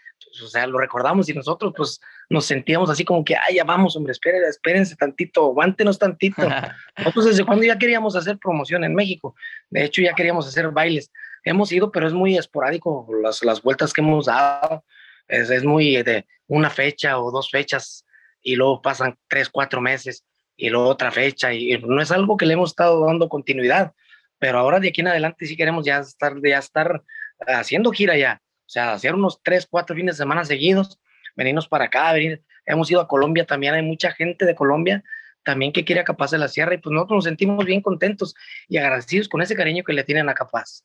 o 0.43 0.49
sea, 0.49 0.67
lo 0.67 0.79
recordamos 0.79 1.29
y 1.29 1.35
nosotros 1.35 1.73
pues 1.77 2.01
nos 2.29 2.45
sentíamos 2.45 2.91
así 2.91 3.05
como 3.05 3.25
que, 3.25 3.37
ay, 3.37 3.57
ya 3.57 3.65
vamos, 3.65 3.97
hombre, 3.97 4.13
espérense, 4.13 4.51
espérense 4.51 4.97
tantito, 4.97 5.47
aguántenos 5.47 5.99
tantito. 5.99 6.43
Nosotros 6.99 7.27
desde 7.27 7.45
cuando 7.45 7.65
ya 7.65 7.79
queríamos 7.79 8.17
hacer 8.17 8.39
promoción 8.39 8.85
en 8.85 8.95
México, 8.95 9.35
de 9.71 9.85
hecho 9.85 10.03
ya 10.03 10.15
queríamos 10.15 10.47
hacer 10.47 10.69
bailes. 10.71 11.11
Hemos 11.45 11.73
ido, 11.73 11.91
pero 11.91 12.07
es 12.07 12.13
muy 12.13 12.37
esporádico 12.37 13.09
las, 13.23 13.43
las 13.43 13.63
vueltas 13.63 13.93
que 13.93 14.01
hemos 14.01 14.27
dado. 14.27 14.85
Es, 15.29 15.51
es 15.51 15.65
muy 15.65 16.03
de 16.03 16.27
una 16.47 16.71
fecha 16.71 17.19
o 17.19 17.31
dos 17.31 17.51
fechas 17.51 18.05
y 18.43 18.57
luego 18.57 18.83
pasan 18.83 19.17
tres, 19.29 19.49
cuatro 19.49 19.81
meses. 19.81 20.25
y 20.57 20.71
luego 20.71 20.89
otra 20.89 21.13
fecha, 21.13 21.55
y 21.55 21.79
no 21.79 22.03
es 22.03 22.11
algo 22.11 22.37
que 22.37 22.45
le 22.45 22.55
hemos 22.55 22.71
estado 22.71 23.07
dando 23.07 23.29
continuidad, 23.29 23.93
pero 24.41 24.59
ahora 24.59 24.81
de 24.81 24.89
aquí 24.89 25.01
en 25.03 25.09
adelante 25.09 25.47
sí 25.47 25.57
queremos 25.57 25.85
ya 25.85 25.99
estar, 26.01 26.35
ya 26.43 26.59
estar 26.59 27.03
haciendo 27.47 27.93
gira 27.93 28.17
ya, 28.17 28.43
o 28.69 28.71
sea, 28.71 28.93
hacer 28.93 29.15
unos 29.15 29.41
tres, 29.43 29.67
cuatro 29.69 29.97
fines 29.97 30.17
de 30.17 30.23
semana 30.25 30.45
seguidos, 30.45 31.01
venirnos 31.35 31.67
para 31.67 31.87
acá, 31.87 32.13
venir, 32.13 32.43
hemos 32.67 32.91
ido 32.91 33.01
a 33.01 33.09
Colombia 33.09 33.47
también, 33.47 33.73
hay 33.73 33.81
mucha 33.83 34.13
gente 34.13 34.45
de 34.45 34.55
Colombia 34.55 35.03
también 35.43 35.73
que 35.73 35.87
quiere 35.87 36.03
a 36.03 36.05
Capaz 36.05 36.33
de 36.33 36.39
la 36.39 36.49
Sierra 36.49 36.75
y 36.75 36.79
pues 36.79 36.93
nosotros 36.93 37.17
nos 37.17 37.25
sentimos 37.25 37.65
bien 37.65 37.81
contentos 37.81 38.35
y 38.69 38.77
agradecidos 38.77 39.27
con 39.27 39.41
ese 39.41 39.57
cariño 39.57 39.85
que 39.85 39.95
le 39.95 40.05
tienen 40.05 40.29
a 40.29 40.35
Capaz. 40.35 40.83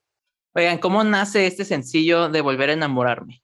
Oigan, 0.53 0.77
¿cómo 0.77 1.03
nace 1.03 1.45
este 1.45 1.65
sencillo 1.65 2.29
de 2.29 2.39
Volver 2.39 2.69
a 2.69 2.73
enamorarme? 2.73 3.43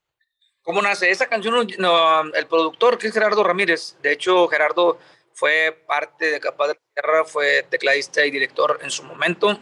¿Cómo 0.61 0.81
nace? 0.81 1.11
Esta 1.11 1.27
canción, 1.27 1.67
no, 1.77 2.21
el 2.33 2.47
productor, 2.47 2.97
que 2.97 3.07
es 3.07 3.13
Gerardo 3.13 3.43
Ramírez, 3.43 3.97
de 4.01 4.13
hecho 4.13 4.47
Gerardo 4.47 4.99
fue 5.33 5.83
parte 5.85 6.31
de 6.31 6.39
Capaz 6.39 6.67
de 6.69 6.73
la 6.75 6.79
Tierra, 6.93 7.25
fue 7.25 7.63
tecladista 7.69 8.25
y 8.25 8.31
director 8.31 8.79
en 8.81 8.89
su 8.89 9.03
momento. 9.03 9.59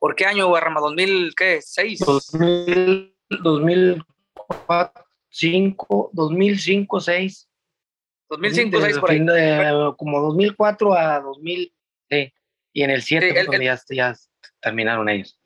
¿Por 0.00 0.16
qué 0.16 0.26
año, 0.26 0.48
Guarrama? 0.48 0.80
¿2000 0.80 1.32
qué? 1.36 1.58
¿6? 1.58 1.98
2000, 2.04 3.11
2005, 3.42 6.10
2005, 6.12 7.00
6. 7.00 7.48
2005, 8.28 8.80
6 8.80 8.98
por 8.98 9.10
ahí. 9.10 9.26
como 9.96 10.20
2004 10.20 10.94
a 10.94 11.20
2000, 11.20 11.74
sí. 12.10 12.32
Y 12.72 12.82
en 12.82 12.90
el 12.90 13.02
7 13.02 13.28
sí, 13.28 13.34
ya, 13.64 13.80
ya 13.90 14.14
terminaron 14.60 15.08
ellos. 15.08 15.38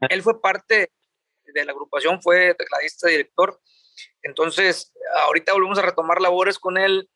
Él 0.00 0.22
fue 0.22 0.40
parte 0.40 0.90
de 1.44 1.64
la 1.64 1.72
agrupación, 1.72 2.22
fue 2.22 2.54
tecladista, 2.54 3.08
director. 3.08 3.60
Entonces, 4.22 4.92
ahorita 5.26 5.52
volvemos 5.52 5.78
a 5.78 5.82
retomar 5.82 6.20
labores 6.20 6.58
con 6.58 6.78
él. 6.78 7.08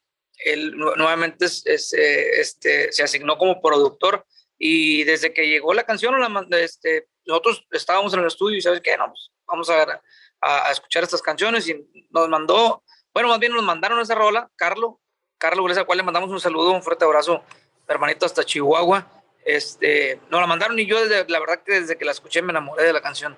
Él 0.45 0.77
nuevamente 0.77 1.47
eh, 1.47 2.31
este, 2.39 2.93
se 2.93 3.03
asignó 3.03 3.39
como 3.39 3.61
productor 3.61 4.25
y 4.59 5.05
desde 5.05 5.33
que 5.33 5.49
llegó 5.49 5.75
la 5.75 5.85
canción, 5.85 6.15
este, 6.53 7.09
nosotros 7.27 7.67
estábamos 7.73 8.13
en 8.15 8.21
el 8.21 8.27
estudio 8.27 8.59
y 8.59 8.61
sabes 8.61 8.81
qué, 8.81 8.97
no, 8.97 9.07
pues, 9.07 9.33
vamos 9.49 9.71
a, 9.71 10.01
a, 10.41 10.71
escuchar 10.71 11.03
estas 11.03 11.23
canciones 11.23 11.69
y 11.69 11.87
nos 12.11 12.29
mandó, 12.29 12.83
bueno, 13.13 13.29
más 13.29 13.39
bien 13.39 13.53
nos 13.53 13.65
mandaron 13.65 14.01
esa 14.01 14.15
rola, 14.15 14.51
Carlos, 14.57 14.95
Carlos, 15.39 15.77
a 15.79 15.85
cual 15.85 15.99
le 15.99 16.05
mandamos 16.05 16.31
un 16.31 16.41
saludo, 16.41 16.73
un 16.73 16.83
fuerte 16.83 17.05
abrazo, 17.05 17.43
hermanito, 17.87 18.27
hasta 18.27 18.45
Chihuahua. 18.45 19.07
Este, 19.45 20.21
nos 20.31 20.41
la 20.41 20.47
mandaron 20.47 20.79
y 20.79 20.87
yo, 20.87 21.01
desde, 21.01 21.31
la 21.31 21.41
verdad 21.41 21.63
que 21.65 21.81
desde 21.81 21.97
que 21.97 22.05
la 22.05 22.13
escuché 22.13 22.43
me 22.43 22.51
enamoré 22.51 22.85
de 22.85 22.93
la 22.93 23.01
canción. 23.01 23.37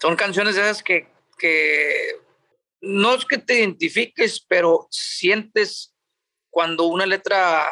Son 0.00 0.16
canciones 0.16 0.56
esas 0.56 0.82
que, 0.82 1.08
que 1.38 2.20
no 2.80 3.14
es 3.14 3.24
que 3.24 3.38
te 3.38 3.58
identifiques, 3.58 4.40
pero 4.40 4.88
sientes 4.90 5.94
cuando 6.50 6.84
una 6.84 7.06
letra 7.06 7.70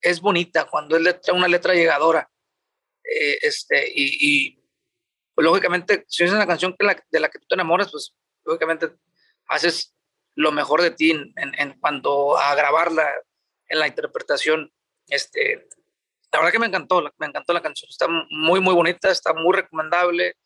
es 0.00 0.20
bonita, 0.20 0.66
cuando 0.66 0.96
es 0.96 1.02
letra, 1.02 1.32
una 1.32 1.48
letra 1.48 1.74
llegadora. 1.74 2.30
Eh, 3.04 3.38
este, 3.42 3.90
y, 3.94 4.18
y 4.20 4.63
pues, 5.34 5.44
lógicamente, 5.44 6.04
si 6.08 6.24
es 6.24 6.32
una 6.32 6.46
canción 6.46 6.74
que 6.78 6.84
la, 6.84 7.02
de 7.10 7.20
la 7.20 7.28
que 7.28 7.38
tú 7.38 7.46
te 7.48 7.54
enamoras, 7.54 7.90
pues 7.90 8.14
lógicamente 8.44 8.90
haces 9.48 9.94
lo 10.34 10.52
mejor 10.52 10.82
de 10.82 10.90
ti 10.90 11.10
en, 11.10 11.32
en, 11.36 11.78
cuanto 11.78 12.36
a 12.36 12.54
grabarla, 12.54 13.08
en 13.68 13.78
la 13.78 13.86
interpretación. 13.86 14.72
Este, 15.08 15.68
la 16.32 16.40
verdad 16.40 16.52
que 16.52 16.58
me 16.58 16.66
encantó, 16.66 17.02
me 17.18 17.26
encantó 17.26 17.52
la 17.52 17.62
canción, 17.62 17.88
está 17.88 18.06
muy, 18.08 18.60
muy 18.60 18.74
bonita, 18.74 19.10
está 19.10 19.32
muy 19.32 19.54
recomendable 19.54 20.36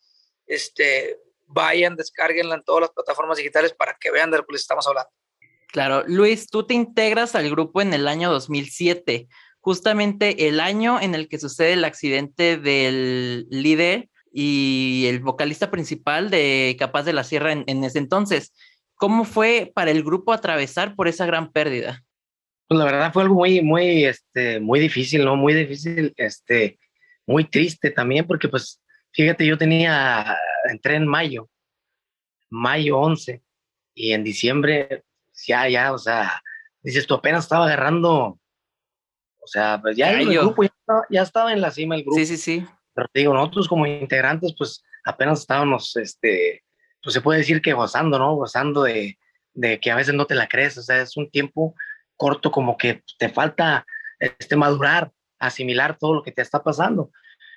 este, 0.49 1.17
vayan, 1.47 1.95
descarguenla 1.95 2.55
en 2.55 2.63
todas 2.63 2.81
las 2.81 2.89
plataformas 2.91 3.37
digitales 3.37 3.73
para 3.73 3.95
que 3.97 4.11
vean 4.11 4.31
de 4.31 4.37
lo 4.37 4.45
que 4.45 4.53
les 4.53 4.61
estamos 4.61 4.85
hablando. 4.87 5.11
Claro, 5.67 6.03
Luis, 6.07 6.47
tú 6.49 6.65
te 6.65 6.73
integras 6.73 7.35
al 7.35 7.49
grupo 7.49 7.81
en 7.81 7.93
el 7.93 8.07
año 8.07 8.31
2007, 8.31 9.27
justamente 9.59 10.47
el 10.47 10.59
año 10.59 10.99
en 10.99 11.13
el 11.13 11.29
que 11.29 11.37
sucede 11.37 11.73
el 11.73 11.85
accidente 11.85 12.57
del 12.57 13.45
líder 13.49 14.09
y 14.31 15.05
el 15.07 15.19
vocalista 15.19 15.71
principal 15.71 16.29
de 16.29 16.75
Capaz 16.79 17.03
de 17.03 17.13
la 17.13 17.23
Sierra 17.23 17.51
en, 17.53 17.83
ese 17.83 17.99
entonces. 17.99 18.53
¿Cómo 18.95 19.23
fue 19.23 19.71
para 19.73 19.91
el 19.91 20.03
grupo 20.03 20.33
atravesar 20.33 20.95
por 20.95 21.07
esa 21.07 21.25
gran 21.25 21.51
pérdida? 21.51 22.03
Pues 22.67 22.77
la 22.77 22.85
verdad 22.85 23.13
fue 23.13 23.23
algo 23.23 23.35
muy, 23.35 23.61
muy, 23.61 24.05
este, 24.05 24.59
muy 24.59 24.79
difícil, 24.79 25.25
¿no? 25.25 25.35
Muy 25.35 25.53
difícil, 25.53 26.13
este, 26.17 26.79
muy 27.25 27.45
triste 27.45 27.91
también, 27.91 28.27
porque 28.27 28.47
pues 28.47 28.79
Fíjate, 29.11 29.45
yo 29.45 29.57
tenía, 29.57 30.37
entré 30.69 30.95
en 30.95 31.07
mayo, 31.07 31.49
mayo 32.49 32.99
11, 32.99 33.41
y 33.95 34.11
en 34.11 34.23
diciembre, 34.23 35.03
ya, 35.45 35.67
ya, 35.67 35.93
o 35.93 35.97
sea, 35.97 36.41
dices, 36.81 37.07
tú 37.07 37.15
apenas 37.15 37.45
estaba 37.45 37.65
agarrando, 37.65 38.39
o 39.39 39.47
sea, 39.47 39.79
pues 39.81 39.97
ya 39.97 40.11
el 40.11 40.29
grupo 40.29 40.63
ya 41.09 41.23
estaba, 41.23 41.51
en 41.51 41.61
la 41.61 41.71
cima 41.71 41.95
el 41.95 42.03
grupo. 42.03 42.17
Sí, 42.17 42.25
sí, 42.25 42.37
sí. 42.37 42.65
Pero 42.99 43.09
te 43.13 43.19
digo, 43.21 43.33
nosotros 43.33 43.69
como 43.69 43.87
integrantes, 43.87 44.53
pues 44.57 44.83
apenas 45.05 45.39
estábamos, 45.39 45.95
este, 45.95 46.65
pues 47.01 47.13
se 47.13 47.21
puede 47.21 47.39
decir 47.39 47.61
que 47.61 47.71
gozando, 47.71 48.19
¿no? 48.19 48.35
Gozando 48.35 48.83
de, 48.83 49.17
de 49.53 49.79
que 49.79 49.89
a 49.89 49.95
veces 49.95 50.13
no 50.13 50.25
te 50.25 50.35
la 50.35 50.49
crees, 50.49 50.77
o 50.77 50.81
sea, 50.81 51.01
es 51.01 51.15
un 51.15 51.31
tiempo 51.31 51.75
corto 52.17 52.51
como 52.51 52.75
que 52.75 53.01
te 53.17 53.29
falta 53.29 53.85
este, 54.19 54.57
madurar, 54.57 55.13
asimilar 55.39 55.97
todo 55.97 56.13
lo 56.13 56.23
que 56.23 56.33
te 56.33 56.41
está 56.41 56.61
pasando. 56.61 57.09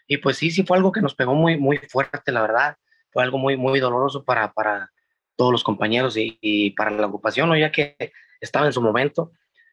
Y 0.07 0.19
pues 0.19 0.37
sí, 0.37 0.53
sí 0.53 0.63
fue 0.63 0.77
algo 0.77 0.93
que 0.93 1.01
nos 1.01 1.17
pegó 1.17 1.35
muy, 1.35 1.57
muy 1.57 1.79
fuerte, 1.79 2.31
la 2.31 2.43
verdad. 2.43 2.77
Fue 3.11 3.25
algo 3.25 3.39
muy, 3.39 3.57
muy 3.57 3.81
doloroso 3.81 4.25
para, 4.25 4.53
para 4.53 4.93
todos 5.35 5.51
los 5.51 5.65
compañeros 5.65 6.15
y, 6.17 6.71
para 6.77 6.93
la 6.93 7.07
agrupación, 7.07 7.49
¿no? 7.49 7.57
ya 7.57 7.73
que 7.73 7.97
estaba 8.41 8.67
en 8.67 8.73
su 8.73 8.81
momento. 8.81 9.33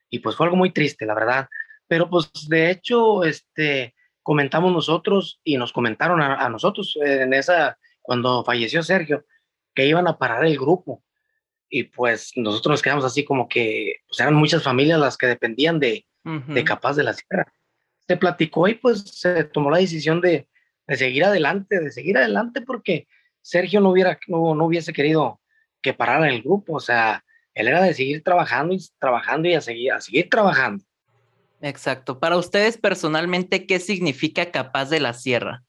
Y 0.10 0.18
pues 0.18 0.36
fue 0.36 0.48
algo 0.48 0.58
muy 0.58 0.72
triste, 0.72 1.06
la 1.06 1.14
verdad. 1.14 1.48
Pero 1.88 2.10
pues 2.10 2.32
de 2.48 2.72
hecho, 2.72 3.24
este, 3.24 3.94
comentamos 4.30 4.72
nosotros 4.72 5.42
y 5.44 5.58
nos 5.58 5.74
comentaron 5.74 6.22
a, 6.22 6.48
nosotros 6.50 6.96
en 7.02 7.34
esa, 7.34 7.80
cuando 8.00 8.44
falleció 8.44 8.84
Sergio, 8.84 9.26
que 9.74 9.88
iban 9.88 10.08
a 10.08 10.20
parar 10.20 10.46
el 10.46 10.56
grupo. 10.56 11.04
Y 11.68 11.86
pues 11.86 12.34
nosotros 12.36 12.74
nos 12.74 12.82
quedamos 12.84 13.06
así 13.06 13.26
como 13.26 13.50
que 13.50 13.96
pues 14.08 14.20
eran 14.20 14.36
muchas 14.36 14.62
familias 14.62 15.00
las 15.00 15.18
que 15.18 15.26
dependían 15.26 15.80
de, 15.80 16.06
de 16.24 16.64
Capaz 16.64 16.96
de 16.96 17.06
la 17.06 17.14
Sierra 17.14 17.52
se 18.08 18.18
platicó 18.18 18.68
y 18.68 18.76
pues 18.76 19.02
se 19.02 19.46
tomó 19.46 19.72
la 19.72 19.80
decisión 19.80 20.22
de, 20.22 20.48
de, 20.86 20.96
seguir 20.96 21.24
adelante, 21.24 21.80
de 21.80 21.90
seguir 21.90 22.16
adelante 22.16 22.62
porque 22.62 23.08
Sergio 23.42 23.82
no, 23.82 23.90
hubiera, 23.90 24.20
no, 24.28 24.54
no 24.54 24.66
hubiese 24.66 24.94
querido 24.94 25.42
que 25.82 25.96
parara 25.96 26.30
el 26.30 26.44
grupo, 26.44 26.76
o 26.76 26.80
sea, 26.80 27.26
él 27.56 27.68
era 27.68 27.82
de 27.82 27.96
seguir 27.96 28.24
trabajando 28.24 28.76
y 28.76 28.80
trabajando 29.00 29.50
y 29.50 29.56
a 29.56 29.62
seguir, 29.62 29.92
a 29.92 30.02
seguir 30.02 30.30
trabajando. 30.30 30.86
Exacto. 31.62 32.20
Para 32.20 32.38
ustedes 32.38 32.78
personalmente, 32.78 33.66
¿qué 33.68 33.80
significa 33.80 34.52
capaz 34.52 34.90
de 34.90 35.00
la 35.00 35.14
sierra? 35.14 35.64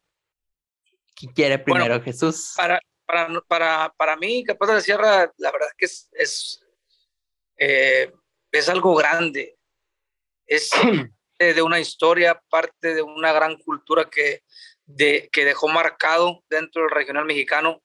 ¿Quién 1.15 1.33
quiere 1.33 1.59
primero, 1.59 2.01
Jesús? 2.03 2.55
Para, 2.57 2.81
para, 3.05 3.41
para, 3.43 3.95
para 3.97 4.17
mí, 4.17 4.45
capaz 4.45 4.69
de 4.69 4.75
la 4.75 4.81
sierra, 4.81 5.33
la 5.37 5.53
verdad 5.53 5.69
que 5.77 5.87
es, 5.87 6.09
es, 6.13 6.61
eh, 7.57 8.13
es 8.53 8.69
algo 8.69 8.95
grande. 8.95 9.59
Es, 10.47 10.71
de 11.39 11.63
una 11.63 11.81
historia, 11.81 12.41
parte 12.49 12.95
de 12.95 13.03
una 13.03 13.33
gran 13.33 13.57
cultura 13.57 14.09
que, 14.09 14.43
de, 14.85 15.29
que 15.33 15.45
dejó 15.45 15.69
marcado 15.69 16.45
dentro 16.49 16.83
del 16.83 16.91
regional 16.91 17.25
mexicano 17.25 17.83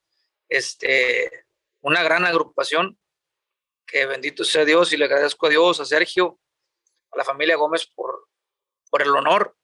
este, 0.48 1.46
una 1.80 2.02
gran 2.02 2.24
agrupación, 2.24 2.98
que 3.86 4.06
bendito 4.06 4.44
sea 4.44 4.64
Dios 4.64 4.92
y 4.92 4.96
le 4.96 5.06
agradezco 5.06 5.46
a 5.46 5.50
Dios, 5.50 5.80
a 5.80 5.84
Sergio, 5.84 6.38
la 7.16 7.24
familia 7.24 7.56
Gómez 7.56 7.86
por, 7.86 8.28
por 8.90 9.02
el 9.02 9.10
honor, 9.10 9.56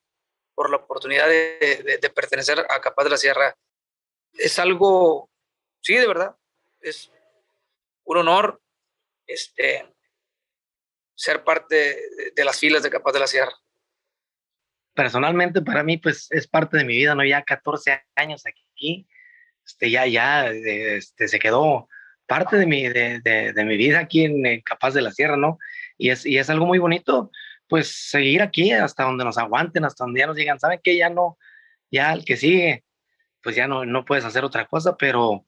por 0.54 0.70
la 0.70 0.76
oportunidad 0.76 1.28
de, 1.28 1.98
de, 2.00 2.10
pertenecer 2.10 2.58
a 2.60 2.80
Capaz 2.80 3.04
de 3.04 3.10
la 3.10 3.16
Sierra. 3.16 3.56
Es 4.32 4.58
algo, 4.58 5.30
sí, 5.80 5.94
de 5.94 6.06
verdad, 6.06 6.36
es 6.80 7.10
un 8.04 8.18
honor 8.18 8.60
este, 9.26 9.92
ser 11.14 11.44
parte 11.44 11.74
de, 11.74 12.32
de 12.34 12.44
las 12.44 12.58
filas 12.58 12.82
de 12.82 12.90
Capaz 12.90 13.12
de 13.12 13.20
la 13.20 13.26
Sierra 13.26 13.52
personalmente 14.94 15.62
para 15.62 15.82
mí 15.82 15.98
pues 15.98 16.28
es 16.30 16.46
parte 16.46 16.76
de 16.76 16.84
mi 16.84 16.96
vida, 16.96 17.14
¿no? 17.14 17.24
Ya 17.24 17.42
14 17.42 18.02
años 18.16 18.44
aquí, 18.46 19.06
este, 19.64 19.90
ya, 19.90 20.06
ya, 20.06 20.48
este, 20.48 21.28
se 21.28 21.38
quedó 21.38 21.88
parte 22.26 22.56
de 22.56 22.66
mi, 22.66 22.88
de, 22.88 23.20
de, 23.20 23.64
mi 23.64 23.76
vida 23.76 24.00
aquí 24.00 24.24
en, 24.24 24.60
Capaz 24.62 24.92
de 24.94 25.02
la 25.02 25.10
Sierra, 25.10 25.36
¿no? 25.36 25.58
Y 25.98 26.10
es, 26.10 26.24
y 26.26 26.38
es 26.38 26.50
algo 26.50 26.66
muy 26.66 26.78
bonito, 26.78 27.30
pues 27.72 27.88
seguir 28.10 28.42
aquí 28.42 28.70
hasta 28.70 29.04
donde 29.04 29.24
nos 29.24 29.38
aguanten, 29.38 29.86
hasta 29.86 30.04
donde 30.04 30.20
ya 30.20 30.26
nos 30.26 30.36
digan, 30.36 30.60
¿saben 30.60 30.78
qué? 30.84 30.94
Ya 30.94 31.08
no, 31.08 31.38
ya 31.90 32.12
el 32.12 32.22
que 32.22 32.36
sigue, 32.36 32.84
pues 33.42 33.56
ya 33.56 33.66
no, 33.66 33.86
no 33.86 34.04
puedes 34.04 34.26
hacer 34.26 34.44
otra 34.44 34.66
cosa, 34.66 34.94
pero 34.98 35.46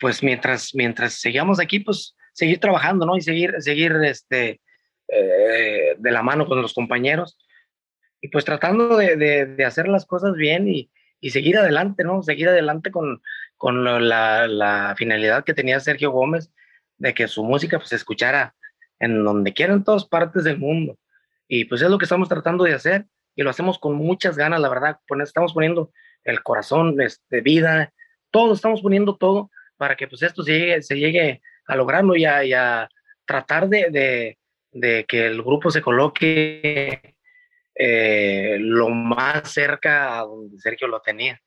pues 0.00 0.22
mientras, 0.22 0.74
mientras 0.74 1.12
sigamos 1.12 1.60
aquí, 1.60 1.80
pues 1.80 2.16
seguir 2.32 2.58
trabajando, 2.58 3.04
¿no? 3.04 3.18
Y 3.18 3.20
seguir, 3.20 3.56
seguir, 3.58 3.92
este, 4.02 4.62
eh, 5.08 5.94
de 5.98 6.10
la 6.10 6.22
mano 6.22 6.46
con 6.46 6.62
los 6.62 6.72
compañeros 6.72 7.36
y 8.22 8.28
pues 8.28 8.46
tratando 8.46 8.96
de, 8.96 9.16
de, 9.16 9.64
hacer 9.66 9.88
las 9.88 10.06
cosas 10.06 10.32
bien 10.36 10.68
y, 10.68 10.90
y, 11.20 11.28
seguir 11.32 11.58
adelante, 11.58 12.02
¿no? 12.02 12.22
Seguir 12.22 12.48
adelante 12.48 12.90
con, 12.90 13.20
con 13.58 13.84
la, 13.84 14.48
la, 14.48 14.94
finalidad 14.96 15.44
que 15.44 15.52
tenía 15.52 15.80
Sergio 15.80 16.12
Gómez 16.12 16.50
de 16.96 17.12
que 17.12 17.28
su 17.28 17.44
música 17.44 17.76
pues, 17.76 17.90
se 17.90 17.96
escuchara 17.96 18.54
en 19.00 19.22
donde 19.22 19.52
quiera, 19.52 19.74
en 19.74 19.84
todas 19.84 20.06
partes 20.06 20.44
del 20.44 20.56
mundo. 20.56 20.98
Y 21.48 21.64
pues 21.64 21.82
es 21.82 21.90
lo 21.90 21.98
que 21.98 22.04
estamos 22.04 22.28
tratando 22.28 22.64
de 22.64 22.74
hacer 22.74 23.06
y 23.34 23.42
lo 23.42 23.50
hacemos 23.50 23.78
con 23.78 23.94
muchas 23.94 24.36
ganas, 24.36 24.60
la 24.60 24.68
verdad. 24.68 24.98
estamos 25.24 25.54
poniendo 25.54 25.90
el 26.24 26.42
corazón 26.42 26.94
de 26.96 27.06
este, 27.06 27.40
vida, 27.40 27.92
todo, 28.30 28.52
estamos 28.52 28.82
poniendo 28.82 29.16
todo 29.16 29.50
para 29.76 29.96
que 29.96 30.06
pues 30.06 30.22
esto 30.22 30.42
se 30.42 30.58
llegue, 30.58 30.82
se 30.82 30.98
llegue 30.98 31.40
a 31.66 31.76
lograrlo 31.76 32.16
y 32.16 32.24
a, 32.24 32.88
tratar 33.24 33.68
de, 33.68 34.38
que 34.72 35.26
el 35.26 35.42
grupo 35.42 35.70
se 35.70 35.82
coloque 35.82 37.14
eh, 37.74 38.56
lo 38.58 38.88
más 38.88 39.52
cerca 39.52 40.18
a 40.18 40.22
donde 40.22 40.58
Sergio 40.58 40.88
lo 40.88 41.00
tenía. 41.00 41.40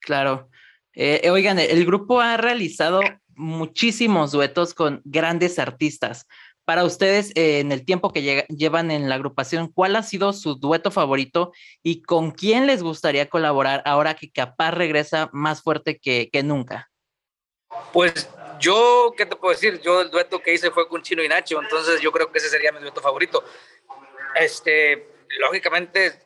Claro. 0.00 0.50
Eh, 0.94 1.30
oigan, 1.30 1.58
el 1.58 1.86
grupo 1.86 2.20
ha 2.20 2.36
realizado 2.36 3.00
muchísimos 3.34 4.32
duetos 4.32 4.74
con 4.74 5.00
grandes 5.04 5.58
artistas. 5.58 6.26
Para 6.64 6.84
ustedes, 6.84 7.32
eh, 7.34 7.58
en 7.58 7.72
el 7.72 7.84
tiempo 7.84 8.12
que 8.12 8.46
llevan 8.48 8.90
en 8.90 9.08
la 9.08 9.16
agrupación, 9.16 9.68
¿cuál 9.68 9.96
ha 9.96 10.02
sido 10.02 10.32
su 10.32 10.54
dueto 10.54 10.90
favorito 10.90 11.52
y 11.82 12.02
con 12.02 12.30
quién 12.30 12.66
les 12.66 12.82
gustaría 12.82 13.28
colaborar 13.28 13.82
ahora 13.84 14.14
que 14.14 14.30
Capaz 14.30 14.70
regresa 14.70 15.28
más 15.32 15.62
fuerte 15.62 15.98
que, 15.98 16.30
que 16.32 16.42
nunca? 16.42 16.88
Pues 17.92 18.28
yo, 18.60 19.12
¿qué 19.16 19.26
te 19.26 19.36
puedo 19.36 19.52
decir? 19.52 19.80
Yo 19.80 20.02
el 20.02 20.10
dueto 20.10 20.40
que 20.40 20.54
hice 20.54 20.70
fue 20.70 20.88
con 20.88 21.02
Chino 21.02 21.22
y 21.22 21.28
Nacho, 21.28 21.60
entonces 21.60 22.00
yo 22.00 22.12
creo 22.12 22.30
que 22.30 22.38
ese 22.38 22.48
sería 22.48 22.70
mi 22.70 22.80
dueto 22.80 23.00
favorito. 23.00 23.42
Este, 24.36 25.08
lógicamente, 25.40 26.20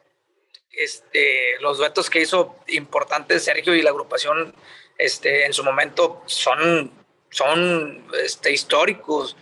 este, 0.71 1.59
los 1.61 1.78
duetos 1.78 2.11
que 2.11 2.21
hizo 2.21 2.57
importantes 2.69 3.45
Sergio 3.45 3.75
y 3.75 3.83
la 3.83 3.90
agrupación 3.90 4.55
este, 4.99 5.47
en 5.47 5.52
su 5.52 5.64
momento 5.64 6.23
son, 6.26 6.90
son 7.31 8.07
este, 8.23 8.52
históricos. 8.52 9.37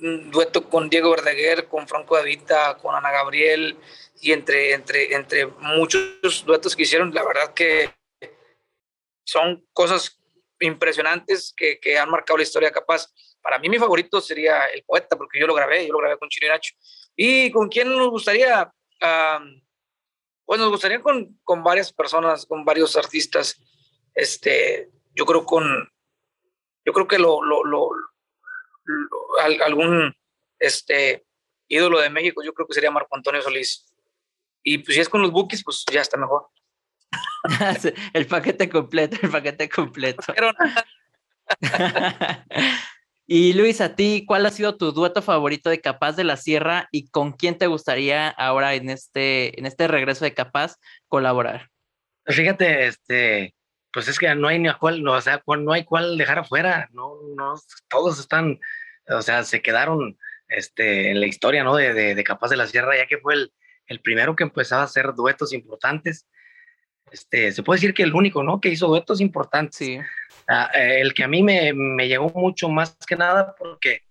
Un 0.00 0.30
dueto 0.30 0.68
con 0.68 0.88
Diego 0.88 1.10
Verdaguer, 1.10 1.66
con 1.66 1.88
Franco 1.88 2.16
Davita, 2.16 2.76
con 2.78 2.94
Ana 2.94 3.10
Gabriel 3.10 3.76
y 4.20 4.32
entre, 4.32 4.72
entre, 4.72 5.14
entre 5.14 5.46
muchos 5.46 6.44
duetos 6.44 6.74
que 6.74 6.82
hicieron, 6.82 7.14
la 7.14 7.24
verdad 7.24 7.54
que 7.54 7.90
son 9.24 9.66
cosas 9.72 10.18
impresionantes 10.60 11.52
que, 11.56 11.78
que 11.78 11.98
han 11.98 12.10
marcado 12.10 12.38
la 12.38 12.42
historia 12.42 12.70
capaz. 12.70 13.12
Para 13.40 13.58
mí 13.58 13.68
mi 13.68 13.78
favorito 13.78 14.20
sería 14.20 14.66
El 14.66 14.82
Poeta, 14.84 15.16
porque 15.16 15.38
yo 15.38 15.46
lo 15.46 15.54
grabé, 15.54 15.86
yo 15.86 15.92
lo 15.92 16.00
grabé 16.00 16.18
con 16.18 16.28
Chino 16.28 16.52
y. 16.54 17.46
¿Y 17.46 17.50
con 17.50 17.68
quién 17.68 17.88
nos 17.88 18.10
gustaría? 18.10 18.72
pues 20.44 20.58
nos 20.58 20.70
gustaría 20.70 21.00
con, 21.00 21.38
con 21.44 21.62
varias 21.62 21.92
personas, 21.92 22.46
con 22.46 22.64
varios 22.64 22.96
artistas. 22.96 23.60
Este, 24.14 24.90
yo 25.14 25.26
creo 25.26 25.44
con, 25.44 25.92
yo 26.84 26.92
creo 26.94 27.06
que 27.06 27.18
lo, 27.18 27.40
algún 29.64 30.14
este, 30.58 31.24
ídolo 31.68 32.00
de 32.00 32.10
México, 32.10 32.42
yo 32.42 32.52
creo 32.52 32.66
que 32.66 32.74
sería 32.74 32.90
Marco 32.90 33.14
Antonio 33.14 33.42
Solís. 33.42 33.86
Y 34.62 34.78
pues 34.78 34.94
si 34.94 35.00
es 35.00 35.08
con 35.08 35.22
los 35.22 35.30
bookies, 35.30 35.62
pues 35.64 35.84
ya 35.90 36.00
está 36.00 36.16
mejor. 36.16 36.48
el 38.12 38.26
paquete 38.26 38.68
completo, 38.68 39.16
el 39.22 39.30
paquete 39.30 39.68
completo. 39.68 40.34
y 43.26 43.52
Luis, 43.54 43.80
a 43.80 43.94
ti, 43.94 44.24
¿cuál 44.26 44.46
ha 44.46 44.50
sido 44.50 44.76
tu 44.76 44.92
dueto 44.92 45.22
favorito 45.22 45.70
de 45.70 45.80
Capaz 45.80 46.12
de 46.12 46.24
la 46.24 46.36
Sierra 46.36 46.88
y 46.90 47.08
con 47.08 47.32
quién 47.32 47.56
te 47.56 47.66
gustaría 47.66 48.28
ahora 48.28 48.74
en 48.74 48.90
este, 48.90 49.58
en 49.58 49.66
este 49.66 49.88
regreso 49.88 50.24
de 50.24 50.34
Capaz 50.34 50.76
colaborar? 51.06 51.70
Fíjate, 52.26 52.86
este, 52.86 53.54
pues 53.92 54.08
es 54.08 54.18
que 54.18 54.34
no 54.34 54.48
hay 54.48 54.58
ni 54.58 54.68
a 54.68 54.74
cuál, 54.74 55.02
no, 55.02 55.12
o 55.12 55.20
sea, 55.20 55.42
no 55.46 55.72
hay 55.72 55.84
cuál 55.84 56.18
dejar 56.18 56.40
afuera, 56.40 56.88
no, 56.92 57.14
no, 57.36 57.54
todos 57.88 58.18
están, 58.18 58.60
o 59.08 59.22
sea, 59.22 59.44
se 59.44 59.62
quedaron 59.62 60.18
este, 60.48 61.10
en 61.10 61.20
la 61.20 61.26
historia, 61.26 61.64
¿no? 61.64 61.76
De, 61.76 62.14
de, 62.14 62.24
Capaz 62.24 62.48
de 62.48 62.56
la 62.56 62.66
Sierra, 62.66 62.96
ya 62.96 63.06
que 63.06 63.18
fue 63.18 63.34
el, 63.34 63.52
el, 63.86 64.00
primero 64.00 64.36
que 64.36 64.44
empezaba 64.44 64.82
a 64.82 64.86
hacer 64.86 65.14
duetos 65.14 65.52
importantes. 65.52 66.26
Este, 67.10 67.52
se 67.52 67.62
puede 67.62 67.78
decir 67.78 67.94
que 67.94 68.02
el 68.02 68.14
único, 68.14 68.42
¿no? 68.42 68.60
Que 68.60 68.68
hizo 68.68 68.86
duetos 68.88 69.20
importantes. 69.20 69.76
Sí. 69.76 69.98
Ah, 70.48 70.70
eh, 70.74 71.00
el 71.00 71.14
que 71.14 71.24
a 71.24 71.28
mí 71.28 71.42
me, 71.42 71.72
me, 71.74 72.08
llegó 72.08 72.30
mucho 72.30 72.68
más 72.68 72.96
que 73.06 73.16
nada 73.16 73.54
porque, 73.58 74.04